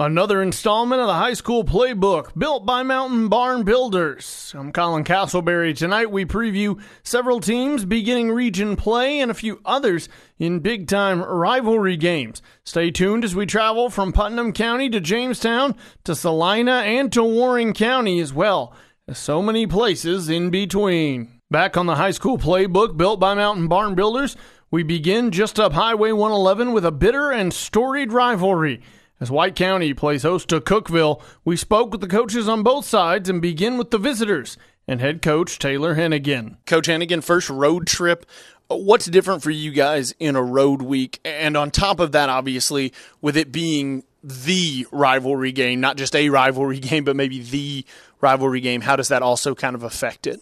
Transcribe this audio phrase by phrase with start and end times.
[0.00, 4.54] Another installment of the high school playbook built by Mountain Barn Builders.
[4.56, 5.76] I'm Colin Castleberry.
[5.76, 10.08] Tonight we preview several teams beginning region play and a few others
[10.38, 12.42] in big time rivalry games.
[12.62, 15.74] Stay tuned as we travel from Putnam County to Jamestown
[16.04, 18.72] to Celina and to Warren County as well
[19.12, 21.40] so many places in between.
[21.50, 24.36] Back on the high school playbook built by Mountain Barn Builders,
[24.70, 28.80] we begin just up Highway 111 with a bitter and storied rivalry.
[29.20, 33.28] As White County plays host to Cookeville, we spoke with the coaches on both sides
[33.28, 34.56] and begin with the visitors
[34.86, 36.56] and head coach Taylor Hennigan.
[36.66, 38.24] Coach Hennigan, first road trip.
[38.68, 41.18] What's different for you guys in a road week?
[41.24, 46.28] And on top of that, obviously, with it being the rivalry game, not just a
[46.28, 47.84] rivalry game, but maybe the
[48.20, 50.40] rivalry game, how does that also kind of affect it?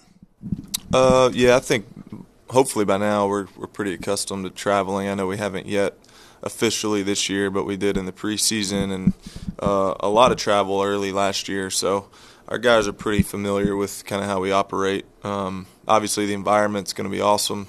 [0.93, 1.87] Uh, yeah, I think
[2.49, 5.09] hopefully by now we're we're pretty accustomed to traveling.
[5.09, 5.97] I know we haven't yet
[6.47, 9.13] officially this year, but we did in the preseason and
[9.59, 11.71] uh, a lot of travel early last year.
[11.71, 12.09] So
[12.49, 15.05] our guys are pretty familiar with kind of how we operate.
[15.25, 17.67] Um, obviously, the environment's going to be awesome.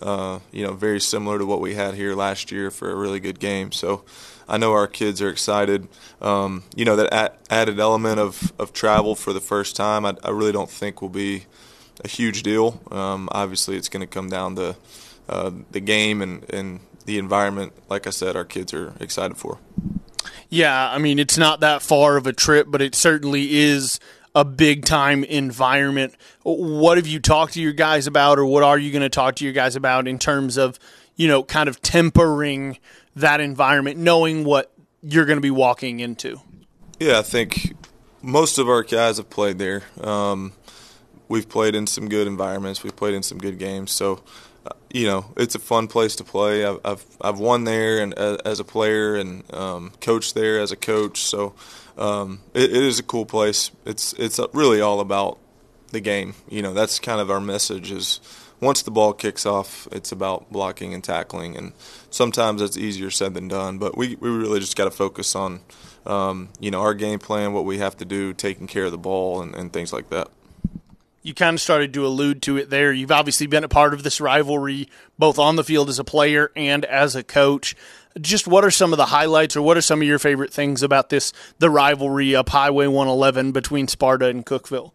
[0.00, 3.20] Uh, you know, very similar to what we had here last year for a really
[3.20, 3.72] good game.
[3.72, 4.04] So
[4.48, 5.88] I know our kids are excited.
[6.22, 10.30] Um, you know, that added element of, of travel for the first time, I, I
[10.30, 11.46] really don't think will be
[12.02, 12.80] a huge deal.
[12.90, 14.76] Um, obviously, it's going to come down to
[15.28, 19.58] uh, the game and, and the environment, like I said, our kids are excited for.
[20.48, 23.98] Yeah, I mean, it's not that far of a trip, but it certainly is
[24.32, 26.14] a big time environment.
[26.44, 29.34] What have you talked to your guys about, or what are you going to talk
[29.36, 30.78] to your guys about in terms of,
[31.16, 32.78] you know, kind of tempering
[33.16, 36.40] that environment, knowing what you're going to be walking into?
[37.00, 37.74] Yeah, I think
[38.22, 39.82] most of our guys have played there.
[40.00, 40.52] Um,
[41.26, 42.84] we've played in some good environments.
[42.84, 43.90] We've played in some good games.
[43.90, 44.22] So
[44.92, 46.64] you know, it's a fun place to play.
[46.64, 50.72] I've I've, I've won there and uh, as a player and um, coached there as
[50.72, 51.20] a coach.
[51.20, 51.54] So
[51.96, 53.70] um, it, it is a cool place.
[53.84, 55.38] It's it's really all about
[55.92, 56.34] the game.
[56.48, 57.90] You know, that's kind of our message.
[57.90, 58.20] Is
[58.60, 61.72] once the ball kicks off, it's about blocking and tackling, and
[62.10, 63.78] sometimes it's easier said than done.
[63.78, 65.60] But we we really just got to focus on.
[66.06, 68.96] Um, you know our game plan, what we have to do, taking care of the
[68.96, 70.30] ball, and, and things like that
[71.22, 72.92] you kind of started to allude to it there.
[72.92, 74.88] You've obviously been a part of this rivalry,
[75.18, 77.76] both on the field as a player and as a coach.
[78.20, 80.82] Just what are some of the highlights, or what are some of your favorite things
[80.82, 84.92] about this the rivalry up Highway 111 between Sparta and Cookeville?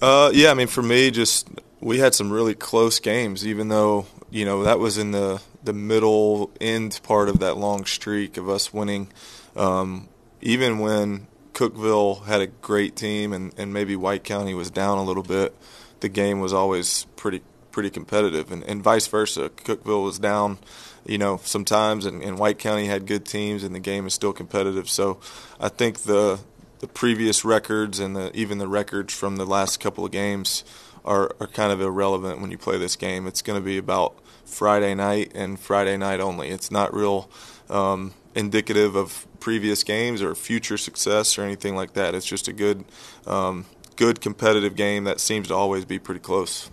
[0.00, 1.48] Uh, yeah, I mean, for me, just
[1.80, 5.72] we had some really close games, even though you know that was in the the
[5.72, 9.08] middle end part of that long streak of us winning.
[9.54, 10.08] Um,
[10.40, 11.28] even when
[11.62, 15.54] Cookeville had a great team and, and maybe White County was down a little bit,
[16.00, 17.40] the game was always pretty
[17.70, 19.48] pretty competitive and, and vice versa.
[19.48, 20.58] Cookeville was down,
[21.06, 24.32] you know, sometimes and, and White County had good teams and the game is still
[24.32, 24.90] competitive.
[24.90, 25.20] So
[25.60, 26.40] I think the
[26.80, 30.64] the previous records and the, even the records from the last couple of games
[31.04, 33.28] are, are kind of irrelevant when you play this game.
[33.28, 36.48] It's going to be about Friday night and Friday night only.
[36.48, 37.30] It's not real
[37.70, 42.14] um, indicative of previous games or future success or anything like that.
[42.14, 42.84] It's just a good,
[43.26, 43.66] um,
[43.96, 46.70] good competitive game that seems to always be pretty close.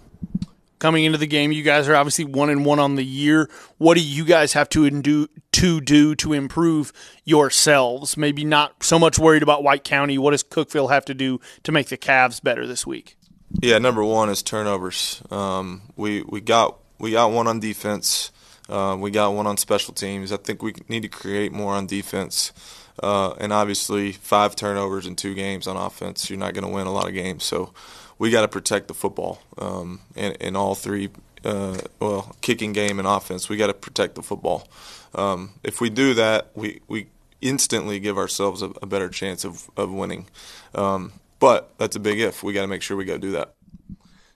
[0.79, 3.49] Coming into the game, you guys are obviously one and one on the year.
[3.77, 6.93] What do you guys have to do to do to improve
[7.25, 8.15] yourselves?
[8.15, 10.17] Maybe not so much worried about White County.
[10.17, 13.17] What does Cookeville have to do to make the Cavs better this week?
[13.61, 15.21] Yeah, number one is turnovers.
[15.29, 18.31] Um, we we got we got one on defense.
[18.69, 20.31] Uh, we got one on special teams.
[20.31, 22.53] I think we need to create more on defense.
[23.01, 26.85] Uh, and obviously, five turnovers in two games on offense, you're not going to win
[26.85, 27.43] a lot of games.
[27.43, 27.73] So
[28.17, 31.09] we got to protect the football um, in, in all three.
[31.43, 34.67] Uh, well, kicking game and offense, we got to protect the football.
[35.15, 37.07] Um, if we do that, we we
[37.41, 40.27] instantly give ourselves a, a better chance of of winning.
[40.75, 42.43] Um, but that's a big if.
[42.43, 43.53] We got to make sure we go do that.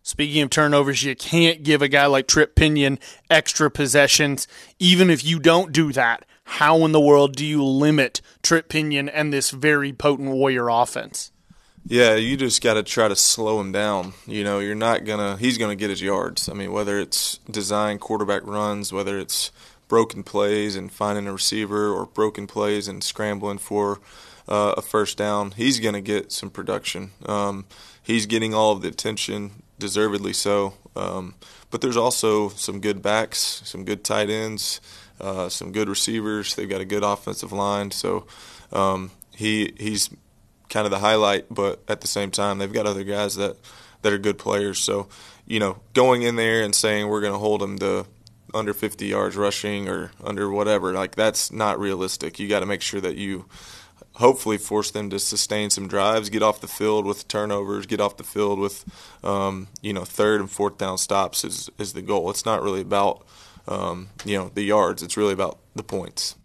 [0.06, 3.00] Speaking of turnovers, you can't give a guy like Trip Pinion
[3.30, 4.50] extra possessions.
[4.78, 9.08] Even if you don't do that, how in the world do you limit Trip Pinion
[9.08, 11.32] and this very potent Warrior offense?
[11.85, 14.14] Yeah, you just got to try to slow him down.
[14.28, 15.38] You know, you're not gonna.
[15.38, 16.50] He's gonna get his yards.
[16.50, 19.52] I mean, whether it's design quarterback runs, whether it's
[19.88, 24.00] broken plays and finding a receiver, or broken plays and scrambling for
[24.50, 27.11] uh, a first down, he's gonna get some production.
[27.26, 27.66] Um,
[28.02, 30.74] he's getting all of the attention deservedly so.
[30.96, 31.35] Um,
[31.70, 34.80] but there's also some good backs, some good tight ends,
[35.20, 36.56] uh, some good receivers.
[36.56, 38.26] They've got a good offensive line, so
[38.72, 40.09] um, he he's
[40.70, 41.53] kind of the highlight.
[41.53, 43.58] But at the same time, they've got other guys that
[44.03, 44.80] that are good players.
[44.80, 45.09] So
[45.46, 48.06] you know, going in there and saying we're going to hold them to
[48.53, 52.40] under 50 yards rushing or under whatever, like that's not realistic.
[52.40, 53.46] You got to make sure that you
[54.16, 58.18] hopefully force them to sustain some drives, get off the field with turnovers, get off
[58.18, 58.86] the field with
[59.24, 62.30] um, you know third and fourth down stops is is the goal.
[62.30, 63.26] It's not really about
[63.68, 65.04] um, you know the yards.
[65.04, 66.36] It's really about the points.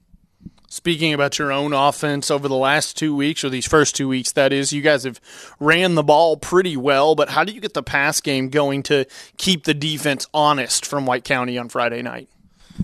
[0.71, 4.33] Speaking about your own offense over the last two weeks, or these first two weeks,
[4.33, 5.19] that is, you guys have
[5.59, 9.07] ran the ball pretty well, but how do you get the pass game going to
[9.39, 12.29] keep the defense honest from White County on Friday night?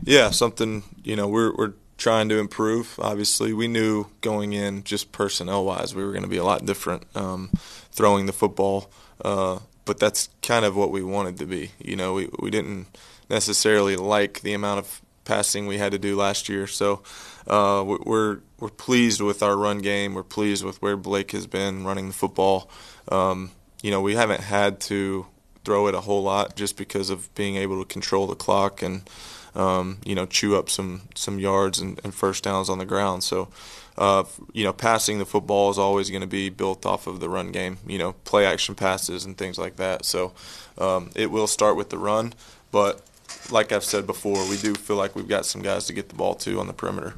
[0.03, 3.01] Yeah, something, you know, we're, we're trying to improve.
[3.01, 6.67] Obviously, we knew going in, just personnel wise, we were going to be a lot
[6.67, 7.49] different um,
[7.93, 8.91] throwing the football,
[9.25, 11.71] uh, but that's kind of what we wanted to be.
[11.79, 12.89] You know, we, we didn't
[13.31, 16.67] necessarily like the amount of passing we had to do last year.
[16.67, 17.03] So
[17.47, 20.13] uh, we're we're pleased with our run game.
[20.13, 22.69] We're pleased with where Blake has been running the football.
[23.09, 23.51] Um,
[23.83, 25.25] you know, we haven't had to
[25.65, 29.09] throw it a whole lot just because of being able to control the clock and
[29.55, 33.25] um, you know chew up some some yards and, and first downs on the ground.
[33.25, 33.49] So.
[33.97, 37.29] Uh, you know, passing the football is always going to be built off of the
[37.29, 37.79] run game.
[37.87, 40.05] You know, play action passes and things like that.
[40.05, 40.33] So
[40.79, 42.35] um, it will start with the run,
[42.73, 43.03] but
[43.51, 46.15] like I've said before, we do feel like we've got some guys to get the
[46.15, 47.15] ball to on the perimeter.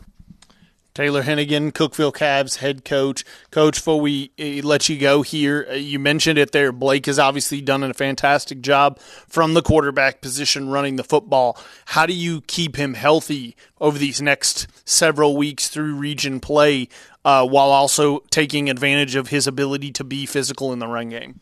[0.97, 3.23] Taylor Hennigan, Cookeville Cavs head coach.
[3.51, 6.73] Coach, before we eh, let you go here, eh, you mentioned it there.
[6.73, 8.99] Blake has obviously done a fantastic job
[9.29, 11.59] from the quarterback position running the football.
[11.85, 16.89] How do you keep him healthy over these next several weeks through region play
[17.27, 21.41] uh, while also taking advantage of his ability to be physical in the run game?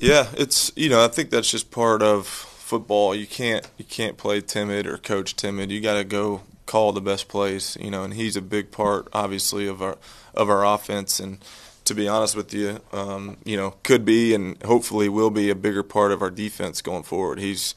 [0.00, 3.14] Yeah, it's, you know, I think that's just part of football.
[3.14, 5.70] You can't you can't play timid or coach timid.
[5.70, 9.08] You got to go call the best plays, you know, and he's a big part,
[9.12, 9.96] obviously, of our
[10.34, 11.18] of our offense.
[11.20, 11.38] And
[11.84, 15.54] to be honest with you, um, you know, could be and hopefully will be a
[15.54, 17.38] bigger part of our defense going forward.
[17.38, 17.74] He's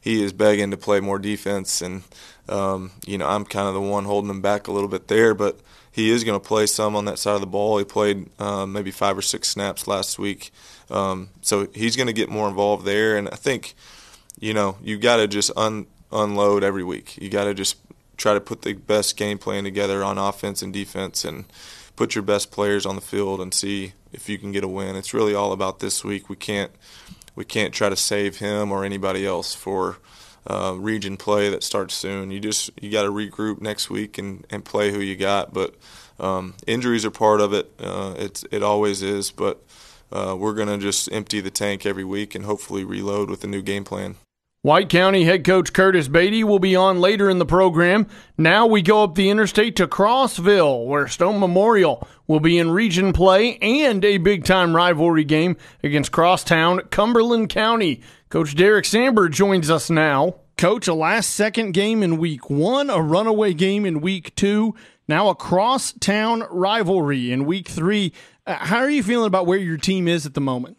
[0.00, 2.02] he is begging to play more defense, and
[2.48, 5.32] um, you know, I'm kind of the one holding him back a little bit there,
[5.32, 5.60] but
[5.92, 7.78] he is going to play some on that side of the ball.
[7.78, 10.50] He played uh, maybe five or six snaps last week,
[10.90, 13.16] um, so he's going to get more involved there.
[13.16, 13.74] And I think,
[14.40, 17.16] you know, you got to just un- unload every week.
[17.20, 17.81] You got to just
[18.16, 21.44] try to put the best game plan together on offense and defense and
[21.96, 24.96] put your best players on the field and see if you can get a win.
[24.96, 26.28] It's really all about this week.
[26.28, 26.70] We can't
[27.34, 29.98] we can't try to save him or anybody else for
[30.46, 32.30] uh, region play that starts soon.
[32.30, 35.52] You just you got to regroup next week and, and play who you got.
[35.52, 35.74] But
[36.18, 37.72] um, injuries are part of it.
[37.78, 39.30] Uh, it's it always is.
[39.30, 39.62] But
[40.10, 43.62] uh, we're gonna just empty the tank every week and hopefully reload with a new
[43.62, 44.16] game plan.
[44.64, 48.06] White County head coach Curtis Beaty will be on later in the program.
[48.38, 53.12] Now we go up the interstate to Crossville, where Stone Memorial will be in region
[53.12, 58.02] play and a big time rivalry game against Crosstown, Cumberland County.
[58.28, 60.36] Coach Derik Samber joins us now.
[60.56, 64.76] Coach, a last second game in week one, a runaway game in week two,
[65.08, 68.12] now a crosstown rivalry in week three.
[68.46, 70.78] Uh, how are you feeling about where your team is at the moment?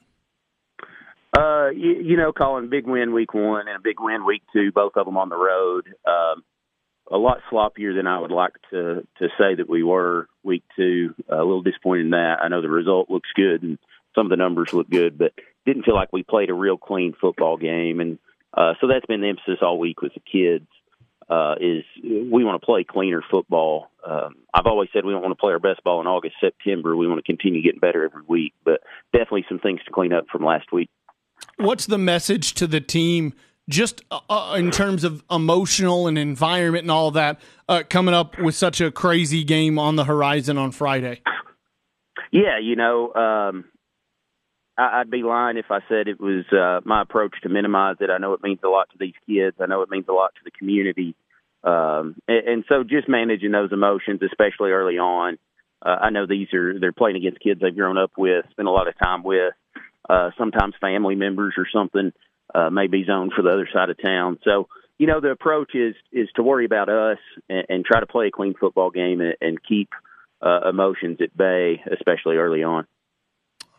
[1.35, 4.71] Uh, you, you know, calling big win week one and a big win week two,
[4.71, 5.87] both of them on the road.
[6.05, 6.43] Um,
[7.11, 11.15] a lot sloppier than I would like to to say that we were week two.
[11.29, 12.37] Uh, a little disappointed in that.
[12.41, 13.79] I know the result looks good and
[14.15, 15.33] some of the numbers look good, but
[15.65, 17.99] didn't feel like we played a real clean football game.
[17.99, 18.19] And
[18.53, 20.67] uh, so that's been the emphasis all week with the kids.
[21.29, 23.89] Uh, is we want to play cleaner football.
[24.05, 26.95] Um, I've always said we don't want to play our best ball in August, September.
[26.95, 28.81] We want to continue getting better every week, but
[29.13, 30.89] definitely some things to clean up from last week
[31.57, 33.33] what's the message to the team
[33.69, 38.37] just uh, uh, in terms of emotional and environment and all that uh, coming up
[38.39, 41.21] with such a crazy game on the horizon on Friday?
[42.31, 43.65] Yeah, you know, um,
[44.77, 48.09] I, I'd be lying if I said it was uh, my approach to minimize it.
[48.09, 49.57] I know it means a lot to these kids.
[49.59, 51.15] I know it means a lot to the community.
[51.63, 55.37] Um, and, and so just managing those emotions, especially early on.
[55.81, 58.71] Uh, I know these are they're playing against kids they've grown up with, spent a
[58.71, 59.53] lot of time with
[60.09, 62.11] uh, sometimes family members or something
[62.53, 64.39] uh, may be zoned for the other side of town.
[64.43, 64.67] So,
[64.97, 67.17] you know, the approach is is to worry about us
[67.49, 69.89] and, and try to play a clean football game and, and keep
[70.41, 72.85] uh, emotions at bay, especially early on.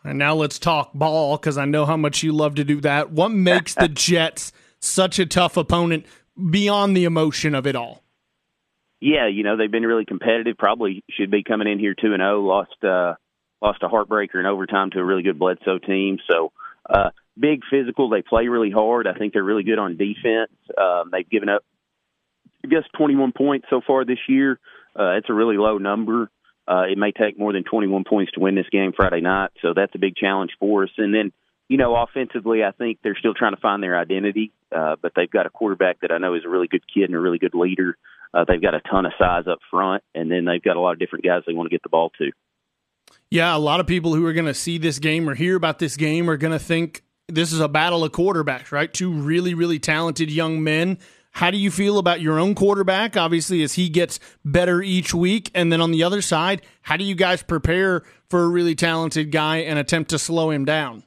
[0.03, 3.11] And now let's talk ball because I know how much you love to do that.
[3.11, 6.05] What makes the Jets such a tough opponent
[6.49, 8.03] beyond the emotion of it all?
[9.01, 10.57] Yeah, you know they've been really competitive.
[10.57, 12.39] Probably should be coming in here two and zero.
[12.39, 13.15] Oh, lost uh,
[13.61, 16.19] lost a heartbreaker in overtime to a really good Bledsoe team.
[16.29, 16.51] So
[16.89, 18.09] uh, big physical.
[18.09, 19.07] They play really hard.
[19.07, 20.51] I think they're really good on defense.
[20.77, 21.63] Um, they've given up,
[22.63, 24.59] I guess, 21 points so far this year.
[24.97, 26.29] Uh, it's a really low number.
[26.67, 29.73] Uh, it may take more than 21 points to win this game Friday night, so
[29.75, 30.89] that's a big challenge for us.
[30.97, 31.31] And then,
[31.67, 35.29] you know, offensively, I think they're still trying to find their identity, uh, but they've
[35.29, 37.53] got a quarterback that I know is a really good kid and a really good
[37.53, 37.97] leader.
[38.33, 40.93] Uh, they've got a ton of size up front, and then they've got a lot
[40.93, 42.31] of different guys they want to get the ball to.
[43.31, 45.79] Yeah, a lot of people who are going to see this game or hear about
[45.79, 48.93] this game are going to think this is a battle of quarterbacks, right?
[48.93, 50.99] Two really, really talented young men.
[51.31, 53.17] How do you feel about your own quarterback?
[53.17, 55.51] Obviously, as he gets better each week.
[55.53, 59.31] And then on the other side, how do you guys prepare for a really talented
[59.31, 61.03] guy and attempt to slow him down?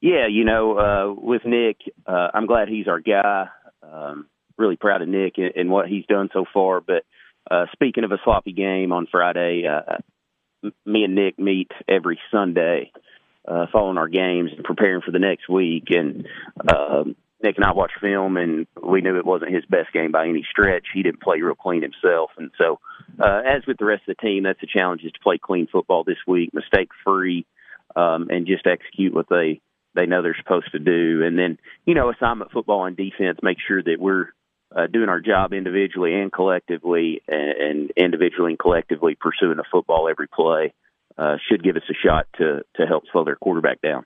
[0.00, 1.76] Yeah, you know, uh, with Nick,
[2.06, 3.48] uh, I'm glad he's our guy.
[3.82, 6.80] Um, really proud of Nick and, and what he's done so far.
[6.80, 7.04] But
[7.50, 9.96] uh, speaking of a sloppy game on Friday, uh,
[10.84, 12.92] me and Nick meet every Sunday,
[13.46, 15.84] uh, following our games and preparing for the next week.
[15.90, 16.26] And
[16.68, 20.26] um, Nick and I watched film, and we knew it wasn't his best game by
[20.28, 20.86] any stretch.
[20.92, 22.80] He didn't play real clean himself, and so
[23.18, 25.68] uh, as with the rest of the team, that's the challenge: is to play clean
[25.70, 27.46] football this week, mistake free,
[27.94, 29.60] um, and just execute what they
[29.94, 31.22] they know they're supposed to do.
[31.24, 34.28] And then, you know, assignment football and defense, make sure that we're
[34.74, 40.08] uh, doing our job individually and collectively, and, and individually and collectively pursuing the football
[40.08, 40.72] every play
[41.16, 44.04] uh, should give us a shot to to help slow their quarterback down.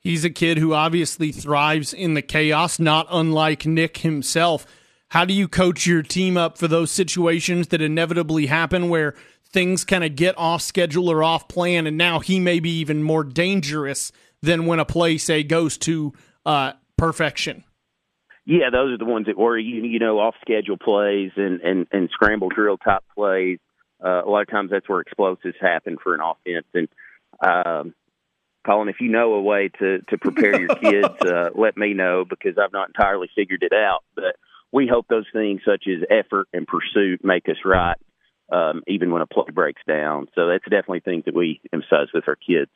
[0.00, 4.66] He's a kid who obviously thrives in the chaos, not unlike Nick himself.
[5.08, 9.14] How do you coach your team up for those situations that inevitably happen where
[9.50, 13.02] things kind of get off schedule or off plan, and now he may be even
[13.02, 16.12] more dangerous than when a play, say, goes to
[16.44, 17.64] uh, perfection?
[18.48, 19.82] Yeah, those are the ones that worry you.
[19.84, 23.58] You know, off schedule plays and and and scramble drill type plays.
[24.02, 26.64] Uh, a lot of times that's where explosives happen for an offense.
[26.72, 26.88] And
[27.44, 27.94] um,
[28.64, 32.24] Colin, if you know a way to to prepare your kids, uh, let me know
[32.24, 34.02] because I've not entirely figured it out.
[34.14, 34.36] But
[34.72, 37.98] we hope those things such as effort and pursuit make us right,
[38.50, 40.28] um, even when a play breaks down.
[40.34, 42.70] So that's definitely things that we emphasize with our kids.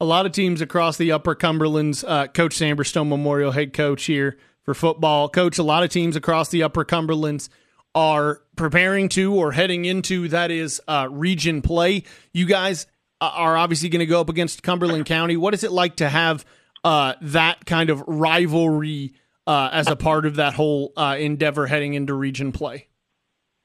[0.00, 4.04] A lot of teams across the Upper Cumberlands, uh, Coach Samber Stone Memorial head coach
[4.04, 5.28] here for football.
[5.28, 7.48] Coach, a lot of teams across the Upper Cumberlands
[7.94, 12.04] are preparing to or heading into that is uh, region play.
[12.32, 12.86] You guys
[13.20, 15.36] are obviously going to go up against Cumberland County.
[15.36, 16.44] What is it like to have
[16.84, 19.14] uh, that kind of rivalry
[19.46, 22.88] uh, as a part of that whole uh, endeavor heading into region play?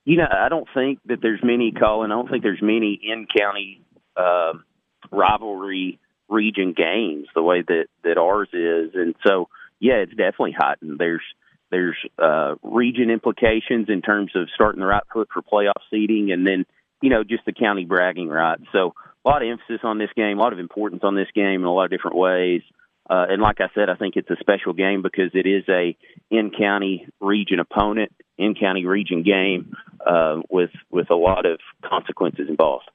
[0.06, 2.12] You know, I don't think that there's many, Colin.
[2.12, 3.82] I don't think there's many in county
[4.16, 4.64] um,
[5.12, 6.00] rivalry
[6.30, 9.50] region games the way that that ours is, and so
[9.80, 10.98] yeah, it's definitely heightened.
[11.00, 11.22] There's
[11.70, 16.46] there's uh, region implications in terms of starting the right foot for playoff seeding, and
[16.48, 16.66] then
[17.02, 18.64] you know just the county bragging rights.
[18.72, 18.94] So
[19.26, 21.68] a lot of emphasis on this game, a lot of importance on this game in
[21.68, 22.62] a lot of different ways.
[23.10, 25.96] Uh, and like I said, I think it's a special game because it is a
[26.30, 29.74] in county region opponent, in county region game
[30.06, 32.90] uh, with with a lot of consequences involved.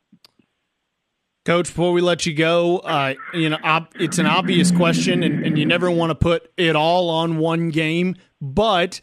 [1.45, 5.45] Coach, before we let you go, uh, you know ob- it's an obvious question, and,
[5.45, 8.15] and you never want to put it all on one game.
[8.41, 9.01] But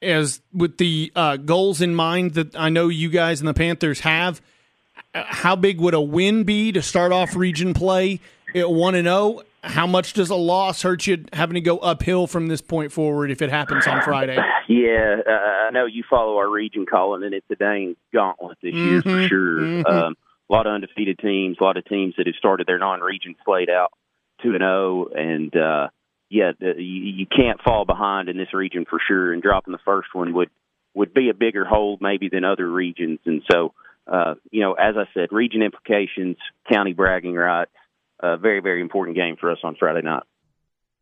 [0.00, 4.00] as with the uh, goals in mind that I know you guys and the Panthers
[4.00, 4.40] have,
[5.14, 8.20] how big would a win be to start off region play
[8.54, 9.16] at one and zero?
[9.16, 9.42] Oh?
[9.64, 13.30] How much does a loss hurt you having to go uphill from this point forward
[13.30, 14.36] if it happens on Friday?
[14.68, 18.74] Yeah, uh, I know you follow our region, Colin, and it's a dang gauntlet this
[18.74, 19.60] year mm-hmm, for sure.
[19.60, 19.86] Mm-hmm.
[19.86, 20.14] Um,
[20.48, 23.70] a lot of undefeated teams, a lot of teams that have started their non-region slate
[23.70, 23.92] out
[24.42, 25.88] two and zero, oh, and uh,
[26.28, 29.32] yeah, the, you, can't fall behind in this region for sure.
[29.32, 30.50] And dropping the first one would
[30.94, 33.18] would be a bigger hold maybe than other regions.
[33.26, 33.74] And so,
[34.06, 36.36] uh, you know, as I said, region implications,
[36.70, 37.72] county bragging rights,
[38.20, 40.24] a very very important game for us on Friday night.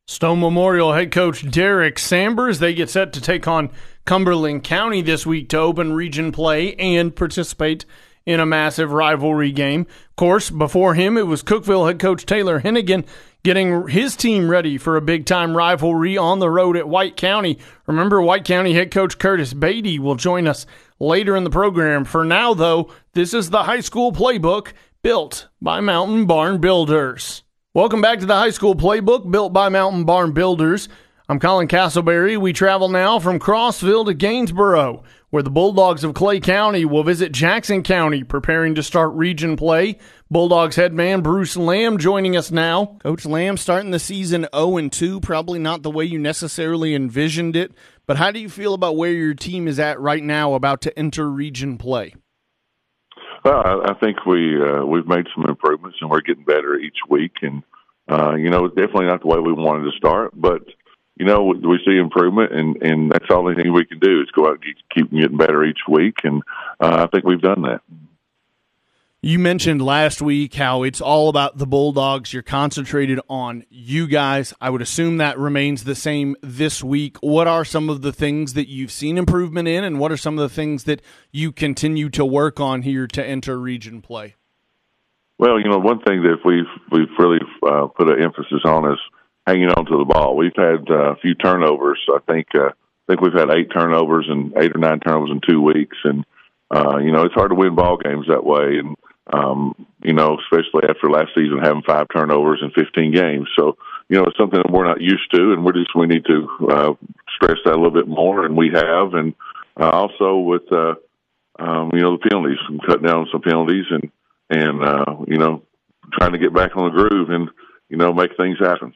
[0.08, 2.58] Stone Memorial head coach Derik Sambers.
[2.58, 3.70] They get set to take on
[4.04, 7.84] Cumberland County this week to open region play and participate
[8.26, 9.82] in a massive rivalry game.
[9.82, 13.06] Of course, before him, it was Cookeville head coach Taylor Hennigan
[13.42, 17.58] getting his team ready for a big time rivalry on the road at White County.
[17.86, 20.66] Remember, White County head coach Curtis Beaty will join us
[21.00, 22.04] later in the program.
[22.04, 27.42] For now, though, this is the high school playbook built by Mountain Barn Builders.
[27.74, 30.88] Welcome back to the high school playbook built by Mountain Barn Builders.
[31.28, 32.36] I'm Colin Castleberry.
[32.36, 37.32] We travel now from Crossville to Gainsboro where the Bulldogs of Clay County will visit
[37.32, 39.98] Jackson County, preparing to start region play.
[40.30, 42.98] Bulldogs head man Bruce Lamb joining us now.
[43.02, 47.56] Coach Lamb starting the season 0 and 2, probably not the way you necessarily envisioned
[47.56, 47.72] it,
[48.06, 50.98] but how do you feel about where your team is at right now, about to
[50.98, 52.14] enter region play?
[53.42, 57.32] Well, I think we uh, we've made some improvements and we're getting better each week,
[57.40, 57.62] and
[58.06, 60.60] uh, you know it's definitely not the way we wanted to start, but
[61.16, 64.46] you know, we see improvement, and and that's all anything we can do is go
[64.46, 66.42] out and keep getting better each week, and
[66.80, 67.82] uh, I think we've done that.
[69.24, 72.32] You mentioned last week how it's all about the Bulldogs.
[72.32, 74.52] You're concentrated on you guys.
[74.60, 77.18] I would assume that remains the same this week.
[77.20, 80.38] What are some of the things that you've seen improvement in, and what are some
[80.38, 84.34] of the things that you continue to work on here to enter region play?
[85.38, 88.98] Well, you know, one thing that we've we've really uh, put an emphasis on is
[89.46, 90.36] hanging on to the ball.
[90.36, 92.00] We've had uh, a few turnovers.
[92.08, 95.40] I think uh, I think we've had eight turnovers and eight or nine turnovers in
[95.46, 96.24] two weeks, and
[96.70, 98.78] uh, you know it's hard to win ball games that way.
[98.78, 98.96] And
[99.32, 103.48] um, you know, especially after last season having five turnovers in 15 games.
[103.58, 103.76] So
[104.08, 106.48] you know, it's something that we're not used to, and we're just we need to
[106.70, 106.92] uh,
[107.36, 109.34] stress that a little bit more, and we have, and
[109.80, 110.94] uh, also with uh,
[111.58, 114.10] um, you know the penalties, and cut down some penalties, and
[114.50, 115.62] and uh, you know
[116.18, 117.48] trying to get back on the groove and
[117.88, 118.92] you know make things happen.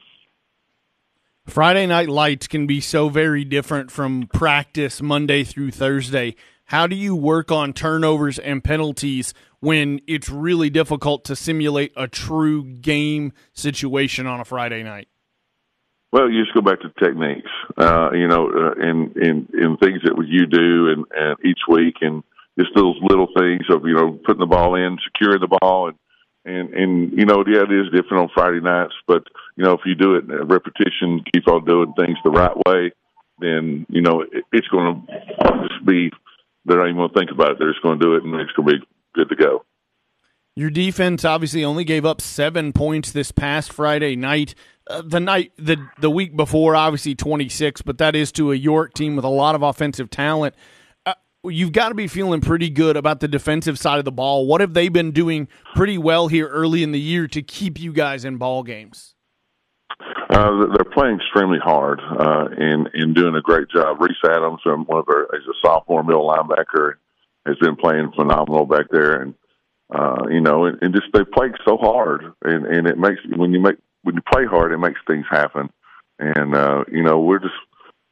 [1.47, 6.35] Friday night lights can be so very different from practice Monday through Thursday.
[6.65, 12.05] How do you work on turnovers and penalties when it's really difficult to simulate a
[12.05, 15.07] true game situation on a Friday night?
[16.11, 20.01] Well, you just go back to techniques, uh, you know, uh, in, in, in things
[20.03, 22.23] that you do and, and each week and
[22.59, 25.97] just those little things of, you know, putting the ball in, securing the ball and,
[26.47, 29.23] and, and, you know, yeah, it is different on Friday nights, but,
[29.55, 32.91] you know, if you do it repetition, keep on doing things the right way,
[33.39, 36.11] then, you know, it, it's going to just be,
[36.65, 37.59] they're not even going to think about it.
[37.59, 39.63] They're just going to do it and it's going to be good to go.
[40.55, 44.55] Your defense obviously only gave up seven points this past Friday night.
[44.89, 48.55] Uh, the night the the week before, obviously twenty six, but that is to a
[48.55, 50.55] York team with a lot of offensive talent.
[51.49, 54.45] You've got to be feeling pretty good about the defensive side of the ball.
[54.45, 57.93] What have they been doing pretty well here early in the year to keep you
[57.93, 59.15] guys in ball games?
[60.29, 63.99] Uh, they're playing extremely hard uh, and and doing a great job.
[63.99, 66.95] Reese Adams, um, one of our, is a sophomore middle linebacker,
[67.45, 69.33] has been playing phenomenal back there, and
[69.89, 73.53] uh, you know, and, and just they play so hard, and and it makes when
[73.53, 75.69] you make when you play hard, it makes things happen,
[76.19, 77.55] and uh, you know, we're just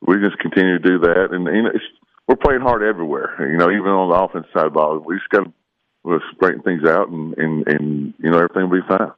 [0.02, 1.84] we just continue to do that, and know, it's,
[2.28, 3.50] we're playing hard everywhere.
[3.52, 6.62] You know, even on the offense side of the ball, we just got to straighten
[6.62, 9.12] things out, and and and you know, everything will be fine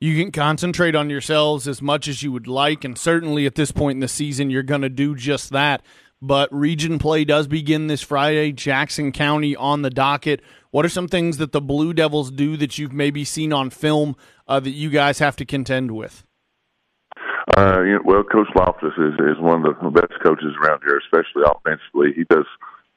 [0.00, 3.72] you can concentrate on yourselves as much as you would like, and certainly at this
[3.72, 5.82] point in the season, you're going to do just that
[6.20, 8.52] but region play does begin this Friday.
[8.52, 10.42] Jackson County on the docket.
[10.70, 14.16] What are some things that the Blue Devils do that you've maybe seen on film
[14.46, 16.24] uh, that you guys have to contend with?
[17.56, 20.98] Uh, you know, well, Coach Loftus is, is one of the best coaches around here,
[20.98, 22.12] especially offensively.
[22.14, 22.46] He does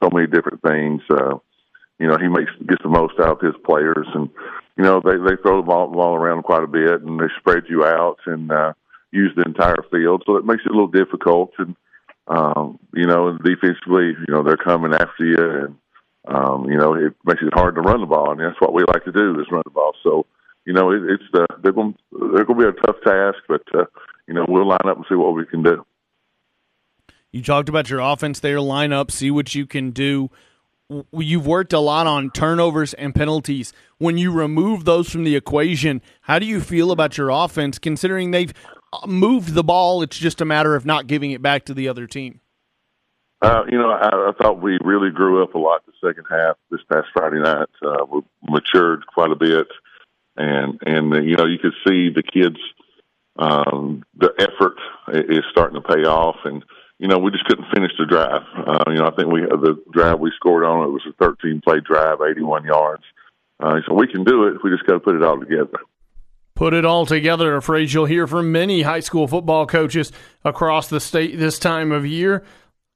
[0.04, 1.02] so many different things.
[1.10, 1.38] Uh,
[2.00, 4.30] you know, he makes gets the most out of his players, and
[4.78, 7.64] you know they they throw the ball, ball around quite a bit, and they spread
[7.70, 8.74] you out and uh,
[9.12, 11.52] use the entire field, so it makes it a little difficult.
[11.60, 11.76] And
[12.28, 15.76] um, you know, defensively, you know, they're coming after you, and
[16.28, 18.84] um, you know, it makes it hard to run the ball, and that's what we
[18.88, 19.94] like to do is run the ball.
[20.04, 20.26] So,
[20.66, 23.64] you know, it, it's the they're going they're going to be a tough task, but
[23.74, 23.86] uh,
[24.32, 25.86] you know, we'll line up and see what we can do.
[27.32, 30.30] You talked about your offense there, line up, see what you can do.
[31.14, 33.72] You've worked a lot on turnovers and penalties.
[33.98, 38.32] When you remove those from the equation, how do you feel about your offense, considering
[38.32, 38.54] they've
[39.06, 40.02] moved the ball.
[40.02, 42.42] It's just a matter of not giving it back to the other team.
[43.42, 46.58] Uh, you know, I, I thought we really grew up a lot the second half
[46.70, 47.70] this past Friday night.
[47.84, 49.68] Uh, we matured quite a bit,
[50.38, 52.58] and and uh, you know you could see the kids.
[53.38, 54.78] Um, the effort
[55.14, 56.64] is starting to pay off, and
[57.00, 58.42] you know we just couldn't finish the drive.
[58.56, 61.62] Uh, you know, I think we the drive we scored on it was a 13
[61.64, 63.04] play drive, 81 yards.
[63.60, 64.58] Uh, so we can do it.
[64.64, 65.78] We just got to put it all together.
[66.56, 70.12] Put it all together, a phrase you'll hear from many high school football coaches
[70.44, 72.44] across the state this time of year.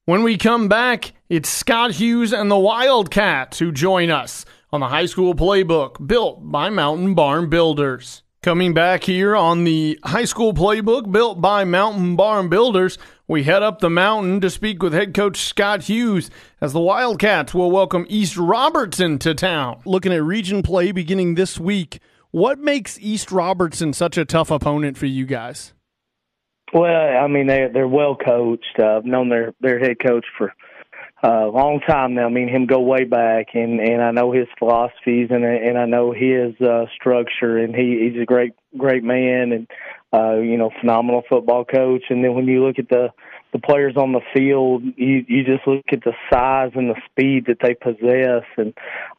[0.05, 4.89] When we come back, it's Scott Hughes and the Wildcats who join us on the
[4.89, 8.21] high school playbook built by Mountain Barn Builders.
[8.45, 13.63] Coming back here on the high school playbook built by Mountain Barn Builders, we head
[13.63, 16.29] up the mountain to speak with head coach Scott Hughes
[16.61, 19.81] as the Wildcats will welcome East Robertson to town.
[19.83, 21.97] Looking at region play beginning this week.
[22.29, 25.73] What makes East Robertson such a tough opponent for you guys?
[26.71, 28.79] Well, I mean they're they're well coached.
[28.79, 30.53] I've known their their head coach for
[31.25, 32.25] a long time now.
[32.25, 35.85] I mean him go way back, and and I know his philosophies, and and I
[35.85, 39.67] know his uh, structure, and he he's a great great man, and
[40.13, 42.03] uh, you know phenomenal football coach.
[42.09, 43.09] And then when you look at the
[43.55, 47.45] the players on the field, you you just look at the size and the speed
[47.47, 48.73] that they possess, and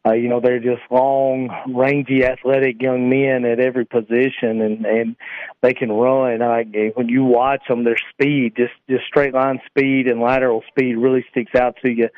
[0.07, 5.16] uh, you know they're just long, rangy, athletic young men at every position, and and
[5.62, 6.42] they can run.
[6.42, 10.96] I, when you watch them, their speed, just just straight line speed and lateral speed,
[10.96, 12.09] really sticks out to you.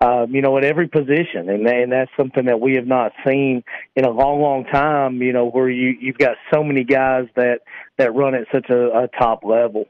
[0.00, 3.64] Um, you know, at every position, and and that's something that we have not seen
[3.94, 5.20] in a long, long time.
[5.20, 7.60] You know, where you you've got so many guys that
[7.98, 9.88] that run at such a, a top level.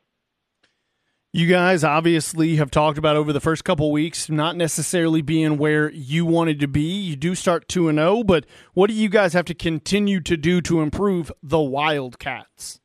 [1.32, 5.90] You guys obviously have talked about over the first couple weeks not necessarily being where
[5.90, 6.80] you wanted to be.
[6.80, 10.36] You do start 2 and 0, but what do you guys have to continue to
[10.36, 12.80] do to improve the Wildcats?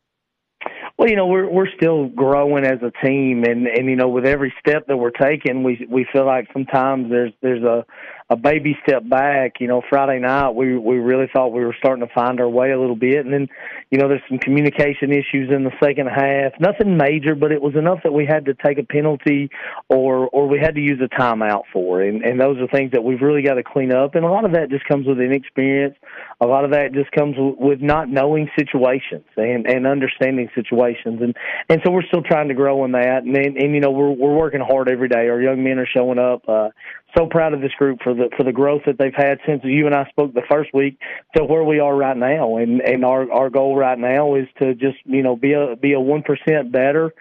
[0.97, 4.25] Well, you know, we're we're still growing as a team and and you know, with
[4.25, 7.85] every step that we're taking, we we feel like sometimes there's there's a
[8.29, 9.53] a baby step back.
[9.59, 12.71] You know, Friday night we we really thought we were starting to find our way
[12.71, 13.47] a little bit, and then
[13.91, 16.53] you know there's some communication issues in the second half.
[16.61, 19.49] Nothing major, but it was enough that we had to take a penalty
[19.89, 23.03] or or we had to use a timeout for, and and those are things that
[23.03, 24.15] we've really got to clean up.
[24.15, 25.95] And a lot of that just comes with inexperience.
[26.39, 31.35] A lot of that just comes with not knowing situations and and understanding situations, and
[31.67, 33.23] and so we're still trying to grow in that.
[33.23, 35.27] And and, and you know we're we're working hard every day.
[35.27, 36.47] Our young men are showing up.
[36.47, 36.69] Uh,
[37.15, 39.85] so proud of this group for the for the growth that they've had since you
[39.85, 40.99] and I spoke the first week
[41.35, 42.57] to where we are right now.
[42.57, 45.93] And and our our goal right now is to just you know be a be
[45.93, 47.13] a one percent better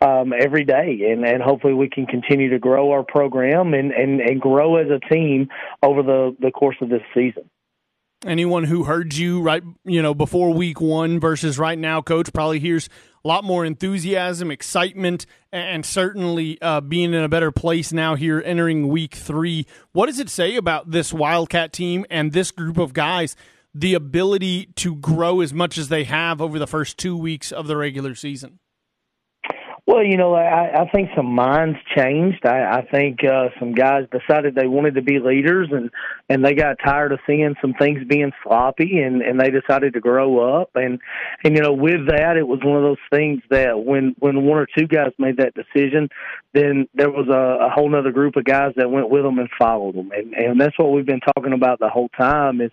[0.00, 4.20] um, every day, and and hopefully we can continue to grow our program and and
[4.20, 5.48] and grow as a team
[5.82, 7.48] over the the course of this season
[8.24, 12.58] anyone who heard you right you know before week one versus right now coach probably
[12.58, 12.88] hears
[13.26, 18.40] a lot more enthusiasm excitement and certainly uh, being in a better place now here
[18.46, 19.66] entering week three.
[19.90, 23.34] What does it say about this wildcat team and this group of guys
[23.74, 27.66] the ability to grow as much as they have over the first two weeks of
[27.66, 28.60] the regular season
[29.86, 32.44] well, you know, I, I think some minds changed.
[32.44, 35.90] I, I think uh, some guys decided they wanted to be leaders, and
[36.28, 40.00] and they got tired of seeing some things being sloppy, and and they decided to
[40.00, 40.70] grow up.
[40.74, 40.98] And
[41.44, 44.58] and you know, with that, it was one of those things that when when one
[44.58, 46.08] or two guys made that decision,
[46.52, 49.48] then there was a, a whole other group of guys that went with them and
[49.56, 50.10] followed them.
[50.10, 52.72] And and that's what we've been talking about the whole time is,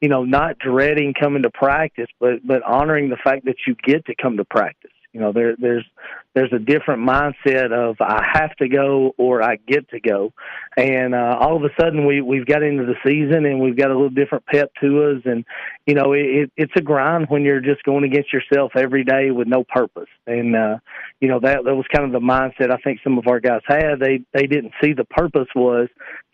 [0.00, 4.06] you know, not dreading coming to practice, but but honoring the fact that you get
[4.06, 4.92] to come to practice.
[5.12, 5.84] You know, there there's
[6.34, 10.32] there's a different mindset of I have to go or I get to go,
[10.76, 13.90] and uh, all of a sudden we we've got into the season and we've got
[13.90, 15.44] a little different pep to us, and
[15.86, 19.46] you know it, it's a grind when you're just going against yourself every day with
[19.46, 20.78] no purpose, and uh,
[21.20, 23.60] you know that that was kind of the mindset I think some of our guys
[23.66, 24.00] had.
[24.00, 25.88] They they didn't see the purpose was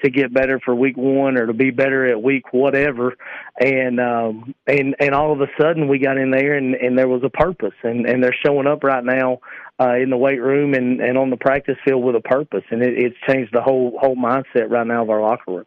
[0.05, 3.17] to get better for week one or to be better at week whatever,
[3.61, 7.09] and um, and and all of a sudden we got in there and and there
[7.09, 9.41] was a purpose, and and they're showing up right now
[9.81, 12.83] uh, in the weight room and, and on the practice field with a purpose, and
[12.83, 15.67] it, it's changed the whole whole mindset right now of our locker room.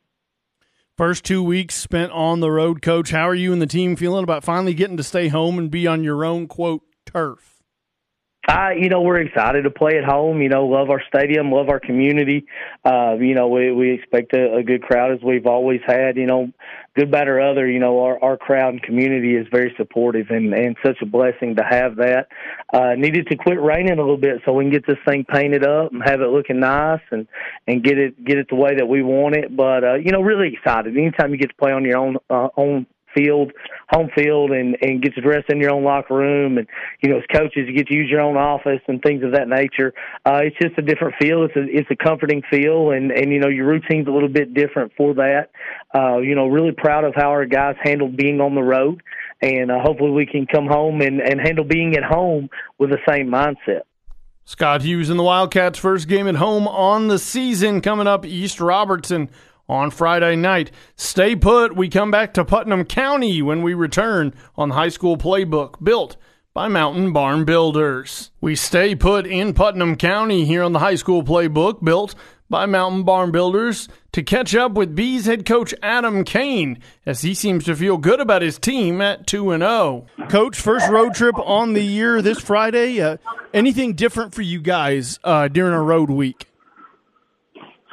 [0.97, 3.11] First two weeks spent on the road, coach.
[3.11, 5.87] How are you and the team feeling about finally getting to stay home and be
[5.87, 7.50] on your own quote turf?
[8.47, 10.41] I, you know, we're excited to play at home.
[10.41, 12.45] You know, love our stadium, love our community.
[12.83, 16.17] Uh, you know, we we expect a, a good crowd as we've always had.
[16.17, 16.51] You know,
[16.95, 17.69] good, bad, or other.
[17.69, 21.55] You know, our our crowd and community is very supportive, and and such a blessing
[21.57, 22.29] to have that.
[22.73, 25.63] Uh, needed to quit raining a little bit so we can get this thing painted
[25.63, 27.27] up and have it looking nice and
[27.67, 29.55] and get it get it the way that we want it.
[29.55, 30.97] But uh, you know, really excited.
[30.97, 33.51] Anytime you get to play on your own uh, own field,
[33.89, 36.67] home field, and and get to dress in your own locker room, and
[37.01, 39.47] you know, as coaches, you get to use your own office and things of that
[39.47, 39.93] nature.
[40.25, 41.43] Uh, it's just a different feel.
[41.43, 44.53] It's a it's a comforting feel, and and you know, your routine's a little bit
[44.53, 45.49] different for that.
[45.93, 49.01] Uh, you know, really proud of how our guys handled being on the road,
[49.41, 52.99] and uh, hopefully we can come home and and handle being at home with the
[53.07, 53.81] same mindset.
[54.43, 58.25] Scott Hughes in the Wildcats' first game at home on the season coming up.
[58.25, 59.29] East Robertson
[59.71, 60.69] on Friday night.
[60.97, 61.75] Stay put.
[61.75, 66.17] We come back to Putnam County when we return on the high school playbook built
[66.53, 68.31] by Mountain Barn Builders.
[68.41, 72.15] We stay put in Putnam County here on the high school playbook built
[72.49, 77.33] by Mountain Barn Builders to catch up with Bees head coach Adam Kane as he
[77.33, 80.05] seems to feel good about his team at 2 and 0.
[80.27, 82.99] Coach, first road trip on the year this Friday.
[82.99, 83.15] Uh,
[83.53, 86.47] anything different for you guys uh, during a road week?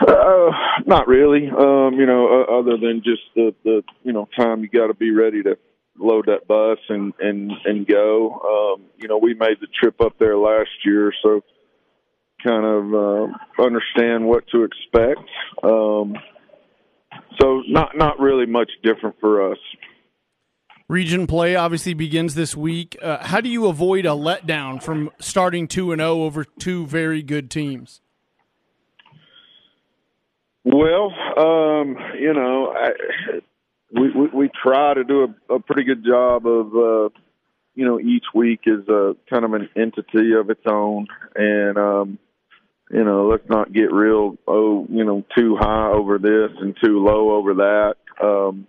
[0.01, 0.51] Uh,
[0.89, 1.49] not really.
[1.49, 4.95] Um, you know, uh, other than just the the you know time you got to
[4.95, 5.57] be ready to
[5.99, 8.77] load that bus and and and go.
[8.79, 11.43] Um, you know, we made the trip up there last year, so
[12.43, 15.29] kind of uh, understand what to expect.
[15.63, 16.17] Um,
[17.39, 19.59] so not not really much different for us.
[20.89, 22.97] Region play obviously begins this week.
[23.03, 26.87] Uh, how do you avoid a letdown from starting two and zero oh over two
[26.87, 28.01] very good teams?
[30.71, 32.91] Well, um, you know, I,
[33.91, 37.09] we, we we try to do a, a pretty good job of, uh,
[37.75, 42.19] you know, each week is a kind of an entity of its own, and um,
[42.91, 47.03] you know, let's not get real, oh, you know, too high over this and too
[47.03, 47.95] low over that.
[48.23, 48.67] Um,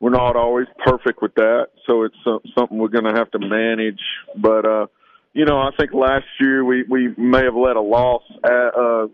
[0.00, 2.16] we're not always perfect with that, so it's
[2.58, 4.02] something we're going to have to manage.
[4.36, 4.86] But uh,
[5.34, 9.06] you know, I think last year we we may have let a loss at, uh,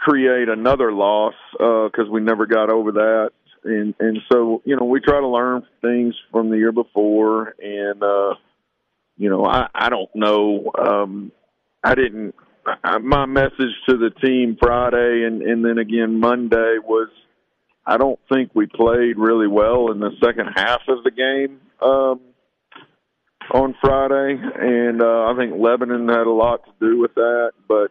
[0.00, 3.30] create another loss because uh, we never got over that,
[3.64, 8.02] and and so you know we try to learn things from the year before, and
[8.02, 8.34] uh,
[9.16, 11.32] you know I I don't know um,
[11.84, 12.34] I didn't
[12.82, 17.08] I, my message to the team Friday and and then again Monday was
[17.86, 21.60] I don't think we played really well in the second half of the game.
[21.82, 22.20] Um,
[23.52, 27.50] on Friday, and uh, I think Lebanon had a lot to do with that.
[27.66, 27.90] But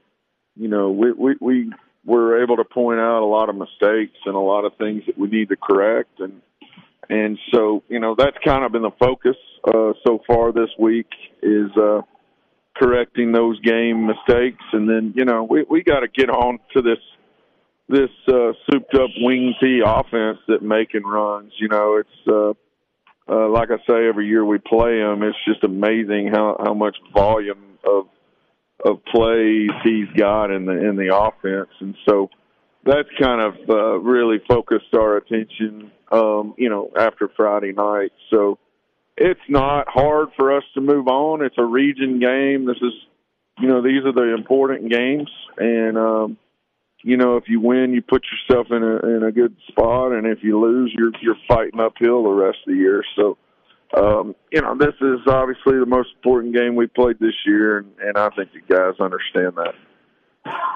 [0.56, 1.72] you know, we we we
[2.10, 5.18] were able to point out a lot of mistakes and a lot of things that
[5.18, 6.42] we need to correct, and
[7.10, 9.36] and so you know that's kind of been the focus
[9.68, 11.08] uh, so far this week
[11.44, 12.02] is uh,
[12.76, 16.82] correcting those game mistakes, and then you know we we got to get on to
[16.82, 17.00] this
[17.88, 21.52] this uh, souped up wing T offense that Macon runs.
[21.60, 22.54] You know, it's uh,
[23.32, 26.98] uh, like I say, every year we play him, it's just amazing how how much
[27.14, 28.08] volume of
[28.84, 32.30] of plays he's got in the in the offense, and so
[32.86, 35.92] that's kind of uh, really focused our attention.
[36.12, 38.58] Um, you know, after Friday night, so
[39.16, 41.44] it's not hard for us to move on.
[41.44, 42.66] It's a region game.
[42.66, 42.94] This is,
[43.60, 46.38] you know, these are the important games, and um,
[47.04, 50.26] you know, if you win, you put yourself in a in a good spot, and
[50.26, 53.04] if you lose, you're you're fighting uphill the rest of the year.
[53.16, 53.38] So,
[53.98, 57.92] um, you know, this is obviously the most important game we played this year, and,
[58.00, 59.74] and I think the guys understand that.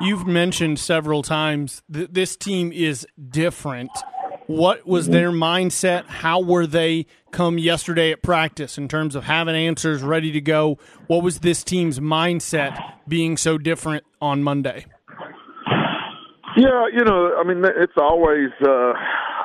[0.01, 3.91] You've mentioned several times that this team is different.
[4.47, 6.05] What was their mindset?
[6.05, 10.79] How were they come yesterday at practice in terms of having answers ready to go?
[11.07, 14.85] What was this team's mindset being so different on Monday?
[16.57, 18.49] Yeah, you know, I mean, it's always.
[18.61, 18.93] Uh,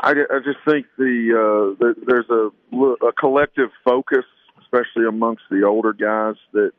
[0.02, 4.24] I, I just think the, uh, the there's a, a collective focus,
[4.61, 6.72] especially amongst the older guys that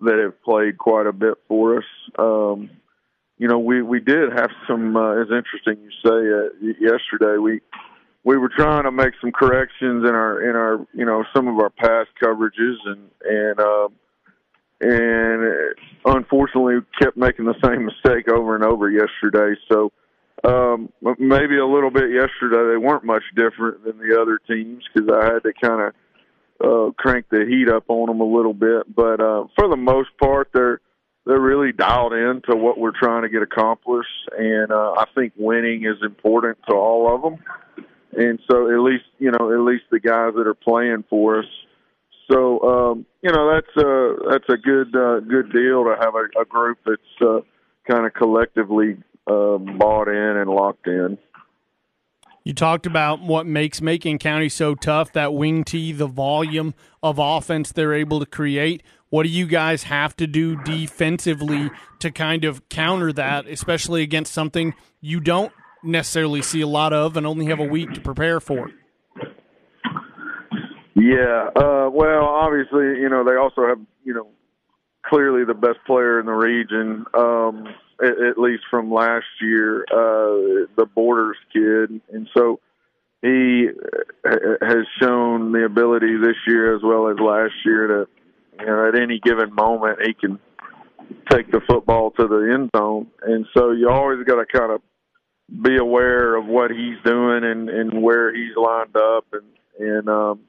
[0.00, 1.84] that have played quite a bit for us.
[2.18, 2.70] Um,
[3.38, 4.96] you know, we we did have some.
[4.96, 7.38] Uh, it's interesting you say uh, yesterday.
[7.38, 7.60] We
[8.24, 11.58] we were trying to make some corrections in our in our you know some of
[11.58, 13.60] our past coverages and and.
[13.60, 13.94] Um,
[14.80, 19.58] and unfortunately kept making the same mistake over and over yesterday.
[19.70, 19.92] So
[20.44, 25.08] um, maybe a little bit yesterday they weren't much different than the other teams because
[25.10, 25.94] I had to kind of
[26.60, 28.94] uh, crank the heat up on them a little bit.
[28.94, 30.80] But uh, for the most part, they're
[31.26, 35.32] they're really dialed in to what we're trying to get accomplished, and uh, I think
[35.36, 37.42] winning is important to all of them.
[38.16, 41.46] And so, at least you know, at least the guys that are playing for us
[42.30, 46.40] so um, you know that's a that's a good uh, good deal to have a,
[46.40, 47.40] a group that's uh,
[47.90, 51.18] kind of collectively uh, bought in and locked in.
[52.44, 57.18] You talked about what makes Macon County so tough that wing T, the volume of
[57.18, 58.82] offense they're able to create.
[59.08, 64.34] What do you guys have to do defensively to kind of counter that, especially against
[64.34, 68.40] something you don't necessarily see a lot of and only have a week to prepare
[68.40, 68.70] for?
[70.94, 74.28] Yeah, uh, well, obviously, you know, they also have, you know,
[75.06, 77.66] clearly the best player in the region, um,
[78.02, 82.00] at, at least from last year, uh, the Borders kid.
[82.12, 82.60] And so
[83.22, 83.68] he
[84.24, 88.08] has shown the ability this year as well as last year to,
[88.60, 90.38] you know, at any given moment, he can
[91.30, 93.08] take the football to the end zone.
[93.22, 94.82] And so you always got to kind of
[95.62, 99.44] be aware of what he's doing and, and where he's lined up and,
[99.78, 100.40] and, um,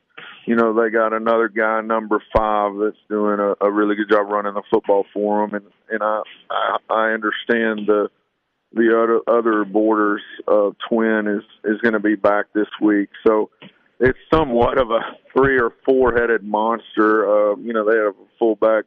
[0.45, 4.29] you know, they got another guy, number five, that's doing a, a really good job
[4.29, 8.09] running the football for them, and and I I, I understand the
[8.73, 13.49] the other other borders uh, twin is is going to be back this week, so
[13.99, 14.99] it's somewhat of a
[15.35, 17.27] three or four headed monster.
[17.27, 18.85] Uh, you know, they have a fullback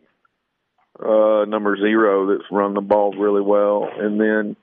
[1.01, 4.57] uh, number zero that's run the ball really well, and then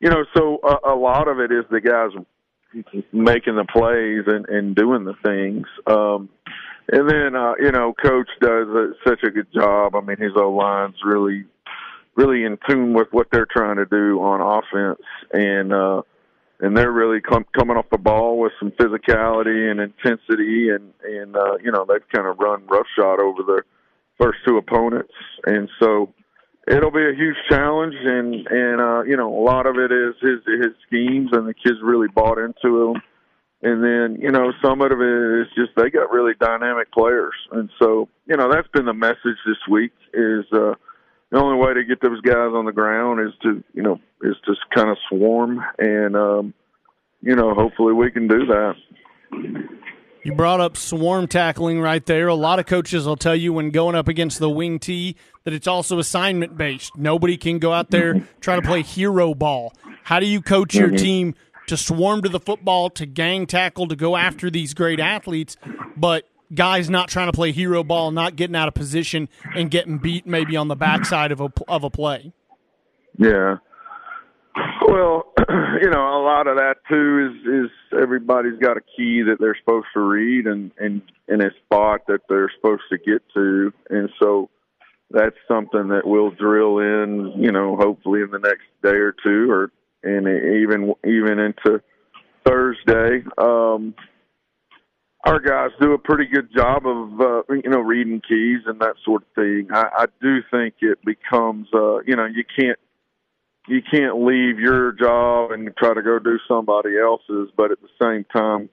[0.00, 2.10] you know, so a, a lot of it is the guys
[3.12, 5.66] making the plays and, and doing the things.
[5.86, 6.28] Um,
[6.90, 9.94] and then, uh, you know, coach does a, such a good job.
[9.94, 11.44] I mean, his O line's really,
[12.16, 16.02] really in tune with what they're trying to do on offense, and uh,
[16.60, 21.36] and they're really com- coming off the ball with some physicality and intensity, and and
[21.36, 23.62] uh, you know they've kind of run roughshod over the
[24.18, 25.12] first two opponents,
[25.44, 26.12] and so
[26.66, 30.14] it'll be a huge challenge, and and uh, you know a lot of it is
[30.22, 33.02] his his schemes, and the kids really bought into him.
[33.60, 37.68] And then you know some of it is just they got really dynamic players, and
[37.80, 40.74] so you know that's been the message this week is uh,
[41.30, 44.36] the only way to get those guys on the ground is to you know is
[44.44, 46.54] to kind of swarm, and um,
[47.20, 48.74] you know hopefully we can do that.
[50.22, 52.28] You brought up swarm tackling right there.
[52.28, 55.54] A lot of coaches will tell you when going up against the wing T that
[55.54, 56.96] it's also assignment based.
[56.96, 59.72] Nobody can go out there try to play hero ball.
[60.02, 61.34] How do you coach your team
[61.68, 65.56] to swarm to the football, to gang tackle, to go after these great athletes,
[65.96, 69.98] but guys not trying to play hero ball, not getting out of position and getting
[69.98, 72.32] beat maybe on the backside of a of a play?
[73.18, 73.56] Yeah.
[74.86, 75.32] Well,
[75.82, 79.56] you know, a lot of that too is is everybody's got a key that they're
[79.58, 84.08] supposed to read and and in a spot that they're supposed to get to, and
[84.20, 84.48] so
[85.10, 87.34] that's something that we'll drill in.
[87.36, 89.70] You know, hopefully in the next day or two, or
[90.02, 91.82] and even even into
[92.44, 93.24] Thursday.
[93.36, 93.94] Um,
[95.26, 98.94] our guys do a pretty good job of uh, you know reading keys and that
[99.04, 99.68] sort of thing.
[99.72, 102.78] I, I do think it becomes uh, you know you can't
[103.66, 107.88] you can't leave your job and try to go do somebody else's, but at the
[108.00, 108.70] same time,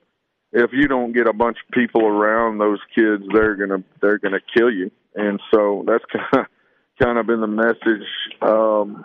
[0.52, 4.40] if you don't get a bunch of people around those kids, they're gonna they're gonna
[4.56, 4.90] kill you.
[5.14, 6.46] And so that's kind of
[7.02, 8.08] kind of been the message
[8.42, 9.04] um,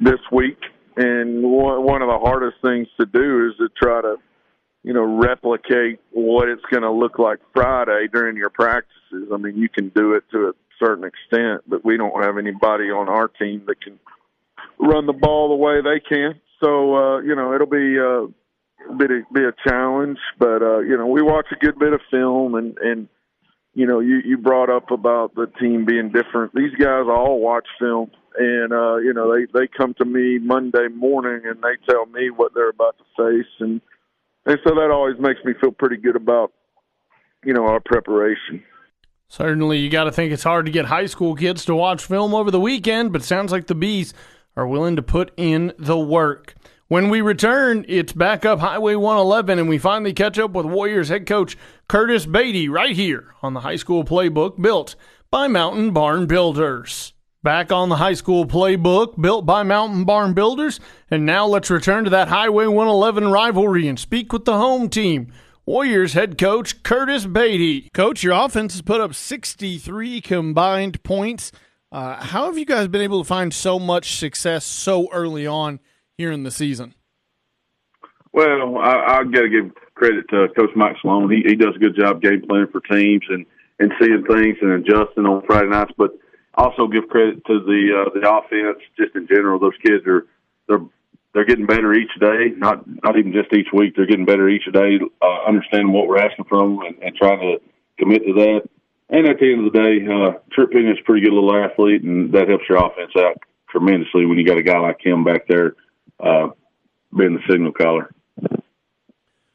[0.00, 0.58] this week.
[0.96, 4.16] And one, one of the hardest things to do is to try to
[4.82, 9.28] you know replicate what it's going to look like Friday during your practices.
[9.32, 10.52] I mean, you can do it to a
[10.84, 13.98] certain extent, but we don't have anybody on our team that can
[14.78, 16.40] run the ball the way they can.
[16.62, 18.26] So uh, you know, it'll be uh,
[18.96, 20.18] be a, be a challenge.
[20.38, 23.08] But uh, you know, we watch a good bit of film, and and
[23.74, 26.54] you know, you you brought up about the team being different.
[26.54, 30.88] These guys all watch film, and uh, you know, they they come to me Monday
[30.88, 33.80] morning and they tell me what they're about to face, and
[34.46, 36.52] and so that always makes me feel pretty good about
[37.44, 38.62] you know our preparation.
[39.28, 42.34] Certainly, you got to think it's hard to get high school kids to watch film
[42.34, 44.12] over the weekend, but sounds like the bees
[44.56, 46.54] are willing to put in the work.
[46.88, 51.08] When we return, it's back up Highway 111, and we finally catch up with Warriors
[51.08, 51.56] head coach
[51.88, 54.94] Curtis Beaty right here on the high school playbook built
[55.30, 57.14] by Mountain Barn Builders.
[57.42, 60.78] Back on the high school playbook built by Mountain Barn Builders,
[61.10, 65.32] and now let's return to that Highway 111 rivalry and speak with the home team.
[65.66, 67.88] Warriors head coach Curtis Beaty.
[67.92, 71.52] Coach, your offense has put up 63 combined points
[71.92, 75.78] uh, how have you guys been able to find so much success so early on
[76.16, 76.94] here in the season?
[78.32, 81.30] Well, I, got to give credit to Coach Mike Sloan.
[81.30, 83.44] He, he does a good job game planning for teams and,
[83.78, 85.92] and seeing things and adjusting on Friday nights.
[85.98, 86.12] But
[86.54, 89.58] also give credit to the uh, the offense just in general.
[89.58, 90.26] Those kids are
[90.68, 90.86] they're
[91.34, 92.52] they're getting better each day.
[92.56, 93.96] Not not even just each week.
[93.96, 94.98] They're getting better each day.
[95.20, 97.60] Uh, understanding what we're asking from them and, and trying to
[97.98, 98.68] commit to that.
[99.08, 102.02] And at the end of the day, uh, Trip is a pretty good little athlete,
[102.02, 103.36] and that helps your offense out
[103.68, 105.74] tremendously when you got a guy like him back there
[106.18, 106.48] uh,
[107.16, 108.10] being the signal caller.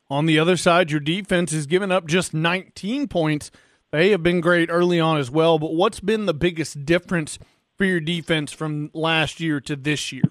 [0.09, 3.51] On the other side, your defense has given up just 19 points.
[3.91, 7.39] They have been great early on as well, but what's been the biggest difference
[7.77, 10.23] for your defense from last year to this year?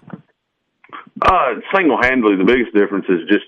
[1.21, 3.45] Uh, single handedly, the biggest difference is just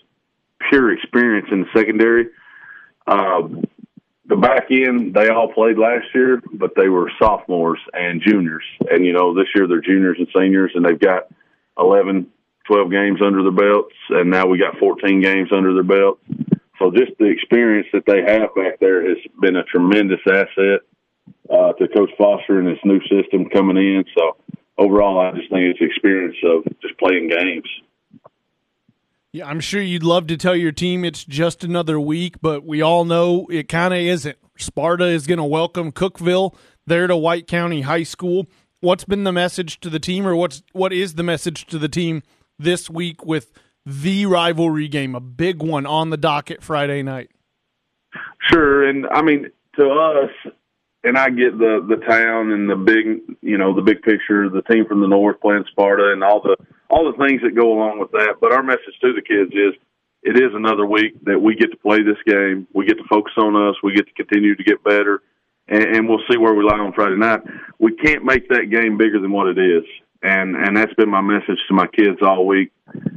[0.69, 2.27] pure experience in the secondary.
[3.05, 3.47] Uh,
[4.25, 8.63] the back end, they all played last year, but they were sophomores and juniors.
[8.89, 11.27] And, you know, this year they're juniors and seniors, and they've got
[11.77, 12.27] 11,
[12.65, 16.21] 12 games under their belts, and now we got 14 games under their belts.
[16.79, 20.81] So just the experience that they have back there has been a tremendous asset
[21.49, 24.05] uh, to Coach Foster and his new system coming in.
[24.17, 24.37] So
[24.77, 27.67] overall, I just think it's the experience of just playing games.
[29.31, 32.81] Yeah, I'm sure you'd love to tell your team it's just another week, but we
[32.81, 34.37] all know it kind of isn't.
[34.57, 36.55] Sparta is going to welcome Cookeville
[36.87, 38.47] there to White County High School.
[38.79, 41.89] What's been the message to the team, or what's what is the message to the
[41.89, 42.23] team
[42.57, 43.51] this week with
[43.89, 47.31] the rivalry game, a big one on the docket Friday night?
[48.51, 50.53] Sure, and I mean to us,
[51.03, 54.61] and I get the the town and the big, you know, the big picture, the
[54.69, 56.55] team from the north playing Sparta, and all the
[56.89, 58.35] all the things that go along with that.
[58.41, 59.79] But our message to the kids is,
[60.23, 62.67] it is another week that we get to play this game.
[62.73, 63.75] We get to focus on us.
[63.83, 65.21] We get to continue to get better,
[65.67, 67.41] and, and we'll see where we lie on Friday night.
[67.79, 69.83] We can't make that game bigger than what it is,
[70.21, 72.71] and and that's been my message to my kids all week,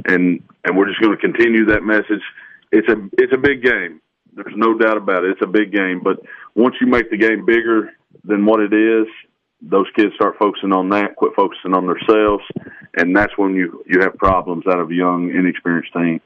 [0.07, 2.23] and and we're just going to continue that message.
[2.71, 4.01] It's a it's a big game.
[4.35, 5.33] There's no doubt about it.
[5.33, 6.19] It's a big game, but
[6.55, 7.91] once you make the game bigger
[8.25, 9.07] than what it is,
[9.61, 12.45] those kids start focusing on that, quit focusing on themselves,
[12.97, 16.21] and that's when you you have problems out of a young, inexperienced team.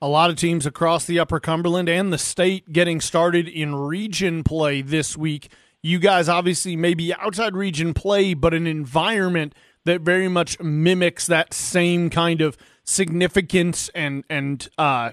[0.00, 4.42] A lot of teams across the Upper Cumberland and the state getting started in region
[4.42, 5.48] play this week.
[5.82, 9.54] You guys obviously maybe outside region play, but an environment
[9.84, 15.10] that very much mimics that same kind of significance and and uh,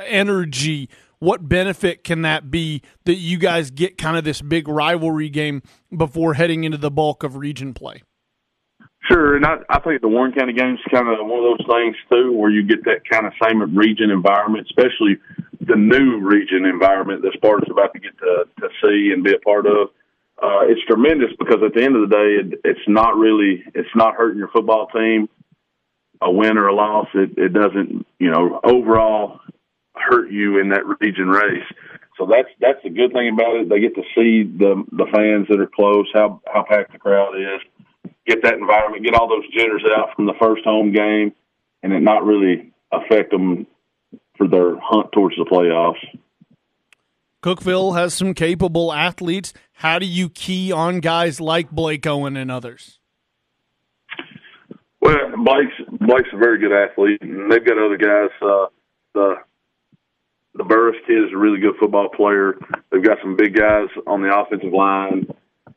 [0.00, 0.88] energy
[1.24, 5.62] what benefit can that be that you guys get kind of this big rivalry game
[5.96, 8.02] before heading into the bulk of region play?
[9.10, 11.96] Sure, and I, I think the Warren County game's kind of one of those things
[12.10, 15.16] too, where you get that kind of same region environment, especially
[15.60, 19.38] the new region environment that Sparta's about to get to, to see and be a
[19.38, 19.88] part of.
[20.44, 23.88] Uh, it's tremendous because at the end of the day, it, it's not really, it's
[23.94, 25.26] not hurting your football team,
[26.20, 27.06] a win or a loss.
[27.14, 29.40] It, it doesn't, you know, overall
[29.94, 31.64] hurt you in that region race.
[32.18, 33.68] So that's that's the good thing about it.
[33.70, 37.34] They get to see the the fans that are close, how how packed the crowd
[37.36, 41.32] is get that environment, get all those jitters out from the first home game,
[41.82, 43.66] and it not really affect them
[44.36, 46.04] for their hunt towards the playoffs.
[47.42, 49.52] Cookeville has some capable athletes.
[49.74, 52.98] How do you key on guys like Blake Owen and others?
[55.00, 58.30] Well, Blake's Blake's a very good athlete, and they've got other guys.
[58.40, 58.66] Uh,
[59.12, 59.34] the
[60.54, 62.54] the Burris kid is a really good football player.
[62.90, 65.26] They've got some big guys on the offensive line.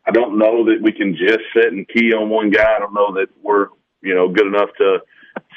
[0.05, 2.75] I don't know that we can just sit and key on one guy.
[2.75, 3.67] I don't know that we're
[4.01, 4.99] you know good enough to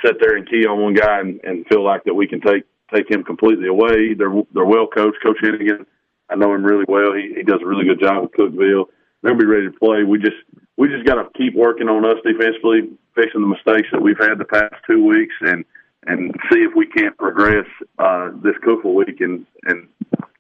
[0.05, 2.65] sit there and key on one guy and, and feel like that we can take
[2.93, 4.15] take him completely away.
[4.15, 5.19] They're they're well coached.
[5.23, 5.87] Coach Hennigan,
[6.31, 7.13] I know him really well.
[7.15, 8.87] He he does a really good job with Cookeville.
[9.23, 10.05] They'll be ready to play.
[10.05, 10.37] We just
[10.77, 14.39] we just got to keep working on us defensively, fixing the mistakes that we've had
[14.39, 15.65] the past two weeks, and
[16.07, 17.67] and see if we can't progress
[17.99, 19.89] uh, this Cookeville week and and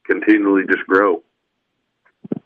[0.05, 1.22] continually just grow.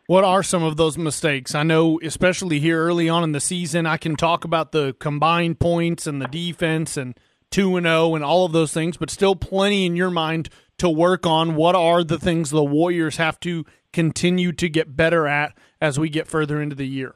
[0.07, 1.55] What are some of those mistakes?
[1.55, 5.59] I know, especially here early on in the season, I can talk about the combined
[5.59, 7.19] points and the defense and
[7.51, 10.89] 2 and 0 and all of those things, but still plenty in your mind to
[10.89, 11.55] work on.
[11.55, 16.09] What are the things the Warriors have to continue to get better at as we
[16.09, 17.15] get further into the year?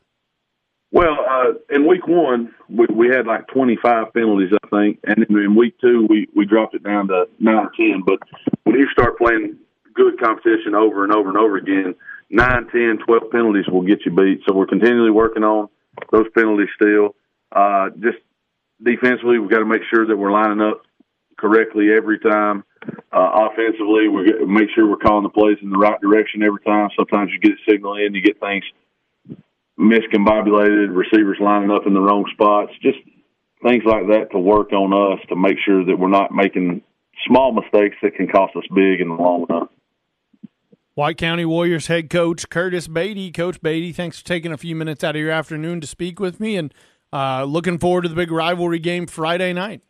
[0.91, 5.01] Well, uh, in week one, we, we had like 25 penalties, I think.
[5.05, 8.03] And in week two, we, we dropped it down to 9 or 10.
[8.07, 8.21] But
[8.65, 9.59] when you start playing
[9.95, 11.95] good competition over and over and over again,
[12.31, 14.41] nine, ten, twelve penalties will get you beat.
[14.47, 15.69] So we're continually working on
[16.13, 17.15] those penalties still.
[17.53, 18.19] Uh, just
[18.83, 20.83] defensively, we've got to make sure that we're lining up
[21.39, 22.65] correctly every time.
[23.13, 26.91] Uh, offensively, we make sure we're calling the plays in the right direction every time.
[26.97, 28.65] Sometimes you get a signal in, you get things
[29.79, 32.99] miscombobulated, receivers lining up in the wrong spots, just
[33.63, 36.83] things like that to work on us to make sure that we're not making
[37.27, 39.69] small mistakes that can cost us big in the long run.
[40.95, 43.31] White County Warriors head coach Curtis Beaty.
[43.31, 46.41] Coach Beaty, thanks for taking a few minutes out of your afternoon to speak with
[46.41, 46.75] me, and
[47.13, 49.81] uh, looking forward to the big rivalry game Friday night.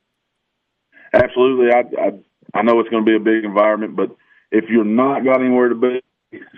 [1.15, 2.13] Absolutely, I, I
[2.55, 4.17] I know it's going to be a big environment, but
[4.51, 6.01] if you're not got anywhere to be,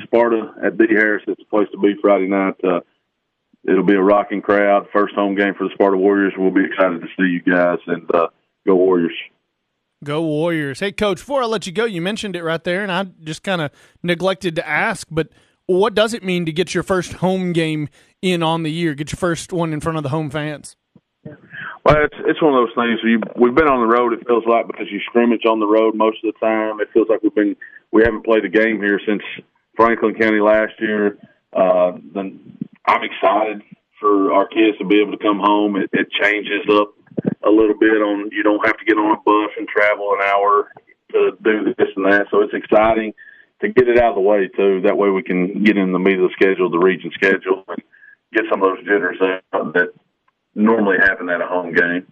[0.04, 2.54] Sparta at D Harris is the place to be Friday night.
[2.62, 2.80] Uh,
[3.68, 4.86] it'll be a rocking crowd.
[4.92, 6.34] First home game for the Sparta Warriors.
[6.36, 8.28] We'll be excited to see you guys and uh,
[8.66, 9.16] go Warriors.
[10.02, 10.80] Go Warriors.
[10.80, 13.42] Hey, coach, before I let you go, you mentioned it right there, and I just
[13.42, 13.70] kind of
[14.02, 15.28] neglected to ask, but
[15.66, 17.88] what does it mean to get your first home game
[18.22, 18.94] in on the year?
[18.94, 20.74] Get your first one in front of the home fans?
[21.84, 23.00] Well, it's it's one of those things.
[23.02, 24.12] We we've been on the road.
[24.12, 26.80] It feels like because you scrimmage on the road most of the time.
[26.80, 27.56] It feels like we've been
[27.90, 29.22] we haven't played a game here since
[29.76, 31.18] Franklin County last year.
[31.52, 33.62] Uh, then I'm excited
[33.98, 35.76] for our kids to be able to come home.
[35.76, 36.92] It, it changes up
[37.44, 40.28] a little bit on you don't have to get on a bus and travel an
[40.28, 40.68] hour
[41.12, 42.26] to do this and that.
[42.30, 43.14] So it's exciting
[43.62, 44.82] to get it out of the way too.
[44.82, 47.82] That way we can get in the meat of the schedule, the region schedule, and
[48.32, 49.18] get some of those jitters
[49.52, 49.92] out that
[50.54, 52.06] normally happen at a home game.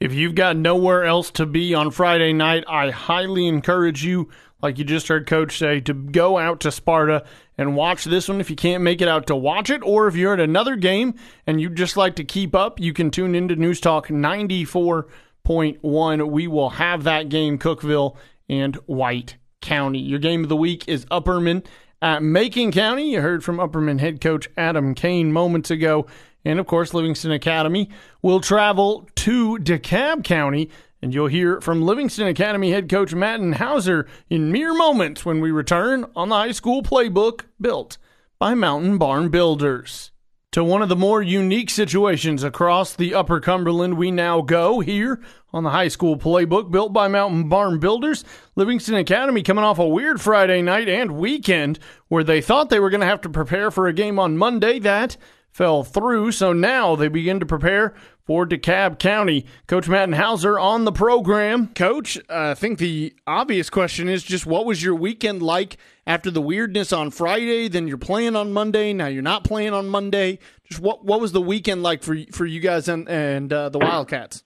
[0.00, 4.28] If you've got nowhere else to be on Friday night, I highly encourage you,
[4.60, 7.24] like you just heard Coach say, to go out to Sparta
[7.56, 10.16] and watch this one if you can't make it out to watch it, or if
[10.16, 11.14] you're at another game
[11.46, 16.30] and you'd just like to keep up, you can tune into News Talk 94.1.
[16.30, 18.16] We will have that game, Cookeville
[18.48, 20.00] and White County.
[20.00, 21.64] Your game of the week is Upperman
[22.02, 23.12] at Macon County.
[23.12, 26.06] You heard from Upperman head coach Adam Kane moments ago.
[26.44, 27.90] And of course, Livingston Academy
[28.22, 30.70] will travel to DeKalb County
[31.04, 35.50] and you'll hear from Livingston Academy head coach Matt Hauser in mere moments when we
[35.50, 37.98] return on the high school playbook built
[38.38, 40.12] by Mountain Barn Builders.
[40.52, 45.20] To one of the more unique situations across the Upper Cumberland, we now go here
[45.52, 48.24] on the high school playbook built by Mountain Barn Builders.
[48.56, 51.78] Livingston Academy coming off a weird Friday night and weekend
[52.08, 54.78] where they thought they were going to have to prepare for a game on Monday.
[54.78, 55.18] That
[55.54, 57.94] fell through, so now they begin to prepare
[58.24, 59.46] for DeKalb County.
[59.68, 61.68] Coach Matt Hauser on the program.
[61.74, 65.76] Coach, uh, I think the obvious question is just what was your weekend like
[66.08, 67.68] after the weirdness on Friday?
[67.68, 68.92] Then you're playing on Monday.
[68.92, 70.40] Now you're not playing on Monday.
[70.68, 73.78] Just what what was the weekend like for for you guys and and uh, the
[73.78, 74.42] Wildcats?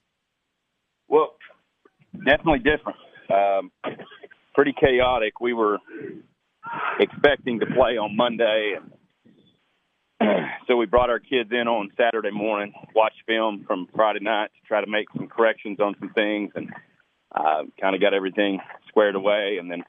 [1.07, 1.35] Well,
[2.23, 2.99] definitely different.
[3.31, 3.71] Um,
[4.53, 5.39] pretty chaotic.
[5.41, 5.79] We were
[6.99, 8.91] expecting to play on Monday, and
[10.67, 14.67] so we brought our kids in on Saturday morning, watched film from Friday night to
[14.67, 16.69] try to make some corrections on some things, and
[17.33, 19.83] uh, kind of got everything squared away, and then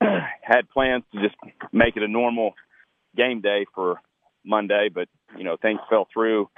[0.42, 1.36] had plans to just
[1.72, 2.54] make it a normal
[3.16, 4.00] game day for
[4.44, 6.48] Monday, but you know things fell through.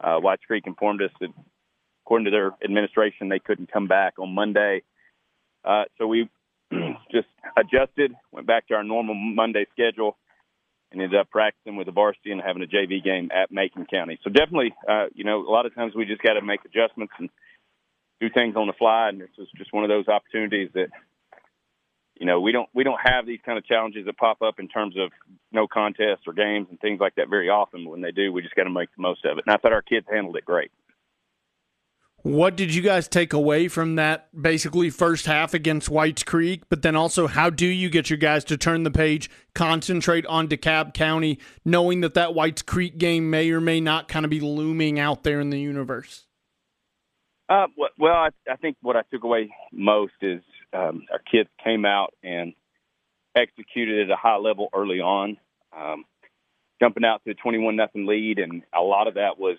[0.00, 1.30] Uh, Whites Creek informed us that,
[2.04, 4.82] according to their administration, they couldn't come back on Monday.
[5.64, 6.28] Uh, so we
[7.10, 10.16] just adjusted, went back to our normal Monday schedule,
[10.94, 14.18] and ended up practicing with the varsity and having a JV game at Macon County.
[14.24, 17.12] So definitely, uh, you know, a lot of times we just got to make adjustments
[17.18, 17.28] and
[18.20, 20.88] do things on the fly, and this was just one of those opportunities that
[22.14, 24.68] you know we don't we don't have these kind of challenges that pop up in
[24.68, 25.10] terms of
[25.52, 27.88] no contests or games and things like that very often.
[27.88, 29.44] When they do, we just got to make the most of it.
[29.46, 30.70] And I thought our kids handled it great.
[32.24, 36.62] What did you guys take away from that basically first half against Whites Creek?
[36.70, 40.48] But then also, how do you get your guys to turn the page, concentrate on
[40.48, 44.40] DeKalb County, knowing that that Whites Creek game may or may not kind of be
[44.40, 46.24] looming out there in the universe?
[47.50, 47.66] Uh,
[47.98, 50.40] well, I, I think what I took away most is
[50.72, 52.54] um, our kids came out and
[53.36, 55.36] executed at a high level early on,
[55.76, 56.06] um,
[56.80, 59.58] jumping out to a 21 nothing lead, and a lot of that was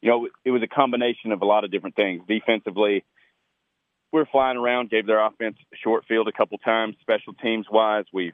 [0.00, 2.22] you know, it was a combination of a lot of different things.
[2.28, 3.04] Defensively,
[4.12, 6.96] we are flying around, gave their offense short field a couple times.
[7.00, 8.32] Special teams wise, we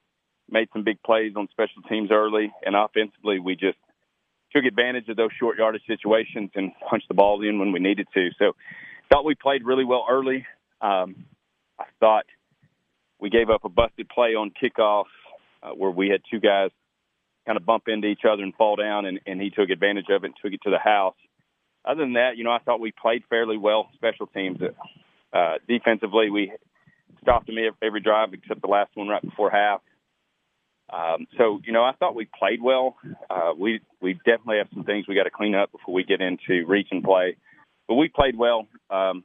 [0.49, 3.79] made some big plays on special teams early, and offensively, we just
[4.55, 8.07] took advantage of those short yardage situations and punched the ball in when we needed
[8.15, 8.29] to.
[8.39, 8.53] So,
[9.11, 10.47] thought we played really well early.
[10.81, 11.25] Um,
[11.79, 12.25] I thought
[13.19, 15.05] we gave up a busted play on kickoff
[15.63, 16.71] uh, where we had two guys
[17.47, 20.25] kind of bump into each other and fall down, and, and he took advantage of
[20.25, 21.17] it and took it to the house
[21.85, 24.59] other than that, you know, I thought we played fairly well special teams.
[25.33, 26.53] Uh, defensively, we
[27.23, 29.81] stopped them every drive except the last one right before half.
[30.93, 32.97] Um, so, you know, I thought we played well.
[33.31, 36.21] Uh, we we definitely have some things we got to clean up before we get
[36.21, 37.37] into region play.
[37.89, 39.25] But we played well, um,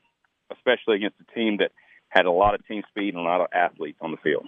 [0.51, 1.71] especially against a team that
[2.09, 4.47] had a lot of team speed and a lot of athletes on the field.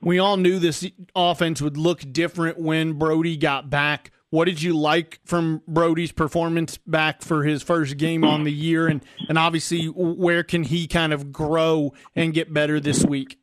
[0.00, 4.10] We all knew this offense would look different when Brody got back.
[4.32, 8.88] What did you like from Brody's performance back for his first game on the year,
[8.88, 13.38] and and obviously where can he kind of grow and get better this week?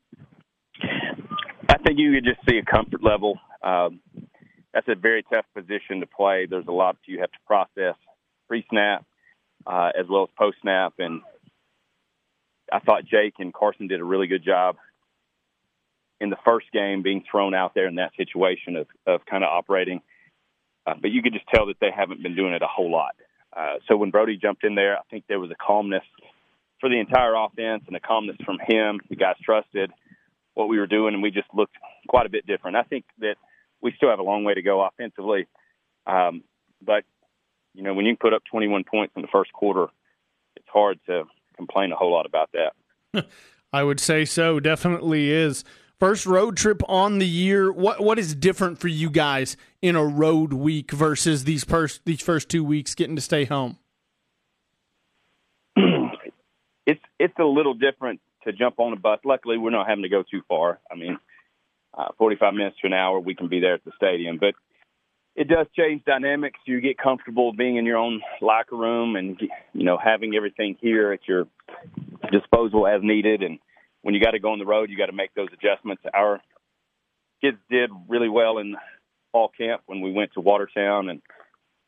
[0.82, 3.38] I think you could just see a comfort level.
[3.62, 4.00] Um,
[4.74, 6.48] that's a very tough position to play.
[6.50, 7.96] There's a lot you have to process
[8.48, 9.06] pre-snap
[9.68, 11.22] uh, as well as post-snap, and
[12.74, 14.78] I thought Jake and Carson did a really good job
[16.20, 19.52] in the first game being thrown out there in that situation of, of kind of
[19.52, 20.02] operating–
[20.86, 23.16] uh, but you could just tell that they haven't been doing it a whole lot.
[23.56, 26.04] Uh, so when Brody jumped in there, I think there was a calmness
[26.80, 29.00] for the entire offense and a calmness from him.
[29.10, 29.92] The guys trusted
[30.54, 31.76] what we were doing, and we just looked
[32.08, 32.78] quite a bit different.
[32.78, 33.36] I think that
[33.82, 35.48] we still have a long way to go offensively,
[36.06, 36.44] um,
[36.82, 37.04] but
[37.74, 39.88] you know when you put up 21 points in the first quarter,
[40.56, 41.24] it's hard to
[41.56, 43.28] complain a whole lot about that.
[43.74, 44.60] I would say so.
[44.60, 45.64] Definitely is.
[46.00, 47.72] First road trip on the year.
[47.72, 52.22] What what is different for you guys in a road week versus these first these
[52.22, 53.78] first two weeks getting to stay home?
[56.86, 59.20] it's it's a little different to jump on a bus.
[59.26, 60.80] Luckily, we're not having to go too far.
[60.90, 61.18] I mean,
[61.94, 64.38] uh, 45 minutes to an hour, we can be there at the stadium.
[64.40, 64.56] But
[65.36, 66.60] it does change dynamics.
[66.66, 69.38] You get comfortable being in your own locker room and
[69.74, 71.48] you know having everything here at your
[72.32, 73.60] disposal as needed and
[74.02, 76.04] when you got to go on the road, you got to make those adjustments.
[76.14, 76.42] Our
[77.42, 78.76] kids did really well in
[79.32, 81.22] fall camp when we went to Watertown and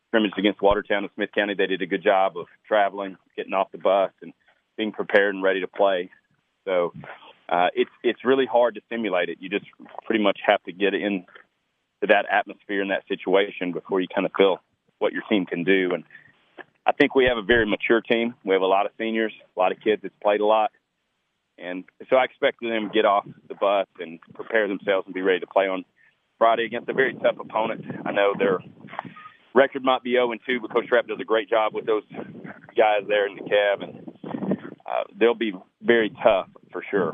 [0.09, 1.53] scrimmaged against Watertown and Smith County.
[1.53, 4.33] They did a good job of traveling, getting off the bus, and
[4.77, 6.09] being prepared and ready to play.
[6.65, 6.93] So
[7.49, 9.37] uh, it's it's really hard to simulate it.
[9.39, 9.65] You just
[10.05, 11.25] pretty much have to get in
[12.01, 14.59] to that atmosphere and that situation before you kind of feel
[14.99, 15.91] what your team can do.
[15.93, 16.03] And
[16.85, 18.35] I think we have a very mature team.
[18.43, 20.71] We have a lot of seniors, a lot of kids that's played a lot.
[21.61, 25.21] And so I expect them to get off the bus and prepare themselves and be
[25.21, 25.85] ready to play on
[26.37, 27.85] Friday against a very tough opponent.
[28.03, 28.59] I know their
[29.53, 32.03] record might be 0 and 2, but Coach Trapp does a great job with those
[32.75, 34.11] guys there in DeKalb, and
[34.85, 37.13] uh, they'll be very tough for sure.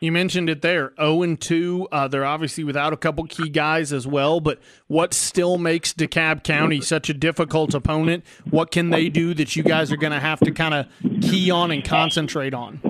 [0.00, 1.88] You mentioned it there, 0 and 2.
[1.90, 6.44] Uh, they're obviously without a couple key guys as well, but what still makes DeKalb
[6.44, 8.22] County such a difficult opponent?
[8.50, 10.86] What can they do that you guys are going to have to kind of
[11.22, 12.80] key on and concentrate on?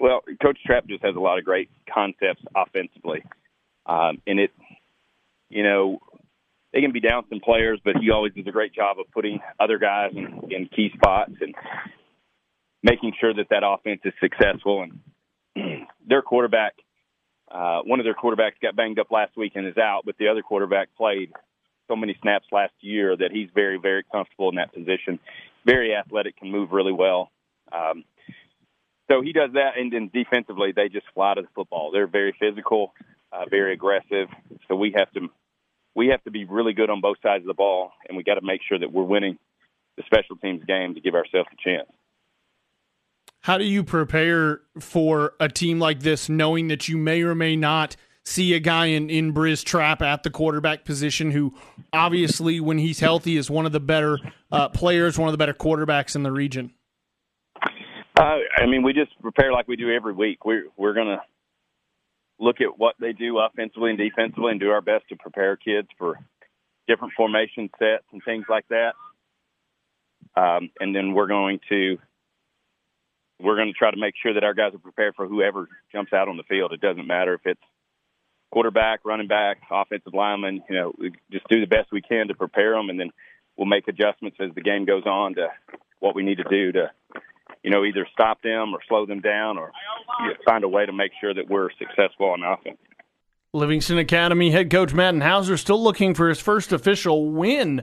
[0.00, 3.24] Well, Coach Trapp just has a lot of great concepts offensively,
[3.86, 4.50] um, and it,
[5.48, 5.98] you know,
[6.72, 9.40] they can be down some players, but he always does a great job of putting
[9.58, 11.32] other guys in, in key spots.
[11.40, 11.54] And
[12.82, 14.84] making sure that that offense is successful.
[14.84, 16.74] And their quarterback,
[17.50, 20.28] uh, one of their quarterbacks got banged up last week and is out, but the
[20.28, 21.32] other quarterback played
[21.88, 25.18] so many snaps last year that he's very, very comfortable in that position.
[25.66, 27.30] Very athletic, can move really well.
[27.72, 28.04] Um,
[29.10, 31.90] so he does that, and then defensively, they just fly to the football.
[31.90, 32.92] They're very physical,
[33.32, 34.28] uh, very aggressive.
[34.68, 35.28] So we have to
[35.94, 38.34] we have to be really good on both sides of the ball, and we got
[38.34, 39.38] to make sure that we're winning
[39.96, 41.88] the special teams game to give ourselves a chance.
[43.40, 47.56] How do you prepare for a team like this, knowing that you may or may
[47.56, 51.54] not see a guy in, in Briz Trap at the quarterback position who,
[51.92, 54.18] obviously, when he's healthy, is one of the better
[54.52, 56.72] uh, players, one of the better quarterbacks in the region?
[58.20, 60.44] Uh, I mean, we just prepare like we do every week.
[60.44, 61.22] We're we're gonna
[62.38, 65.88] look at what they do offensively and defensively, and do our best to prepare kids
[65.96, 66.18] for
[66.86, 68.92] different formation sets and things like that.
[70.36, 71.96] Um, and then we're going to
[73.40, 76.12] we're going to try to make sure that our guys are prepared for whoever jumps
[76.12, 76.74] out on the field.
[76.74, 77.62] It doesn't matter if it's
[78.52, 80.62] quarterback, running back, offensive lineman.
[80.68, 83.12] You know, we just do the best we can to prepare them, and then
[83.56, 85.48] we'll make adjustments as the game goes on to
[86.00, 86.90] what we need to do to,
[87.62, 89.72] you know, either stop them or slow them down or
[90.20, 92.78] you know, find a way to make sure that we're successful on offense.
[93.52, 97.82] Livingston Academy head coach Matt Hauser still looking for his first official win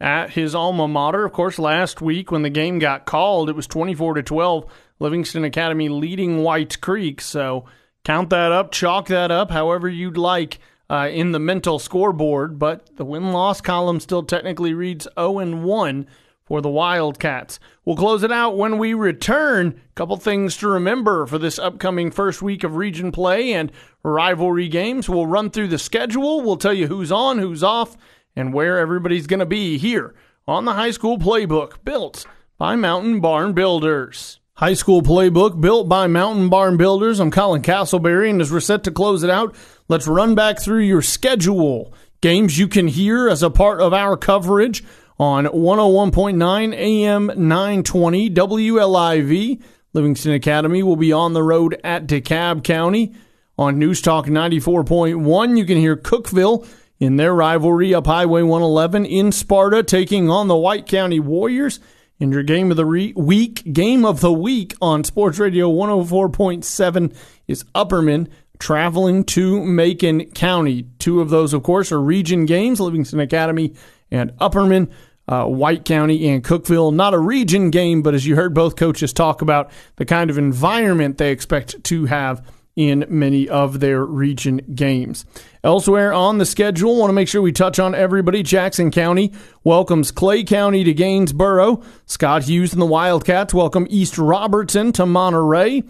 [0.00, 1.24] at his alma mater.
[1.24, 5.44] Of course, last week when the game got called, it was 24 to 12, Livingston
[5.44, 7.20] Academy leading White Creek.
[7.20, 7.66] So
[8.04, 10.58] count that up, chalk that up, however you'd like
[10.88, 12.58] uh, in the mental scoreboard.
[12.58, 16.06] But the win loss column still technically reads 0 and 1
[16.52, 17.58] for the Wildcats.
[17.86, 19.80] We'll close it out when we return.
[19.94, 23.72] Couple things to remember for this upcoming first week of region play and
[24.02, 25.08] rivalry games.
[25.08, 26.42] We'll run through the schedule.
[26.42, 27.96] We'll tell you who's on, who's off,
[28.36, 30.14] and where everybody's going to be here
[30.46, 32.26] on the high school playbook built
[32.58, 34.38] by Mountain Barn Builders.
[34.52, 37.18] High school playbook built by Mountain Barn Builders.
[37.18, 39.56] I'm Colin Castleberry, and as we're set to close it out,
[39.88, 41.94] let's run back through your schedule.
[42.20, 44.84] Games you can hear as a part of our coverage
[45.22, 49.62] on 101.9 AM 920 WLIV.
[49.92, 53.14] Livingston Academy will be on the road at DeKalb County.
[53.56, 56.66] On News Talk 94.1, you can hear Cookeville
[56.98, 61.78] in their rivalry up Highway 111 in Sparta, taking on the White County Warriors.
[62.18, 67.14] In your game of the re- week, game of the week on Sports Radio 104.7
[67.46, 68.26] is Upperman
[68.58, 70.88] traveling to Macon County.
[70.98, 73.72] Two of those, of course, are region games Livingston Academy
[74.10, 74.90] and Upperman.
[75.28, 76.92] Uh, White County and Cookeville.
[76.92, 80.36] Not a region game, but as you heard both coaches talk about the kind of
[80.36, 82.44] environment they expect to have
[82.74, 85.24] in many of their region games.
[85.62, 88.42] Elsewhere on the schedule, want to make sure we touch on everybody.
[88.42, 91.84] Jackson County welcomes Clay County to Gainsboro.
[92.06, 95.82] Scott Hughes and the Wildcats welcome East Robertson to Monterey.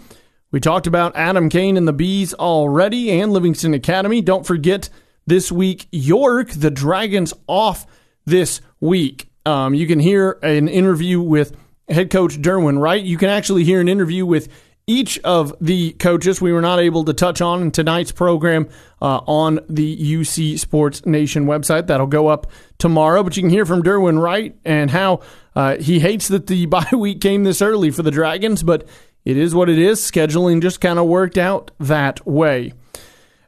[0.50, 4.20] We talked about Adam Kane and the Bees already and Livingston Academy.
[4.20, 4.90] Don't forget
[5.26, 7.86] this week, York, the Dragons off
[8.26, 9.28] this week.
[9.46, 11.56] Um, you can hear an interview with
[11.88, 13.02] head coach Derwin Wright.
[13.02, 14.48] You can actually hear an interview with
[14.86, 18.68] each of the coaches we were not able to touch on in tonight's program
[19.00, 21.86] uh, on the UC Sports Nation website.
[21.86, 23.22] That'll go up tomorrow.
[23.22, 25.20] But you can hear from Derwin Wright and how
[25.54, 28.86] uh, he hates that the bye week came this early for the Dragons, but
[29.24, 30.00] it is what it is.
[30.00, 32.72] Scheduling just kind of worked out that way.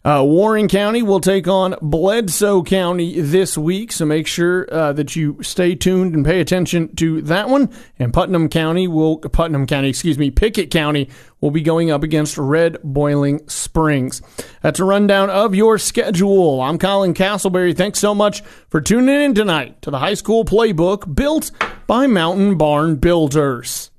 [0.04, 5.16] Uh, Warren County will take on Bledsoe County this week, so make sure uh, that
[5.16, 7.70] you stay tuned and pay attention to that one.
[7.98, 11.08] And Putnam County will Putnam County, excuse me, Pickett County
[11.40, 14.20] will be going up against Red Boiling Springs.
[14.60, 16.60] That's a rundown of your schedule.
[16.60, 17.74] I'm Colin Castleberry.
[17.74, 21.50] Thanks so much for tuning in tonight to the high school playbook built
[21.86, 23.90] by Mountain Barn Builders.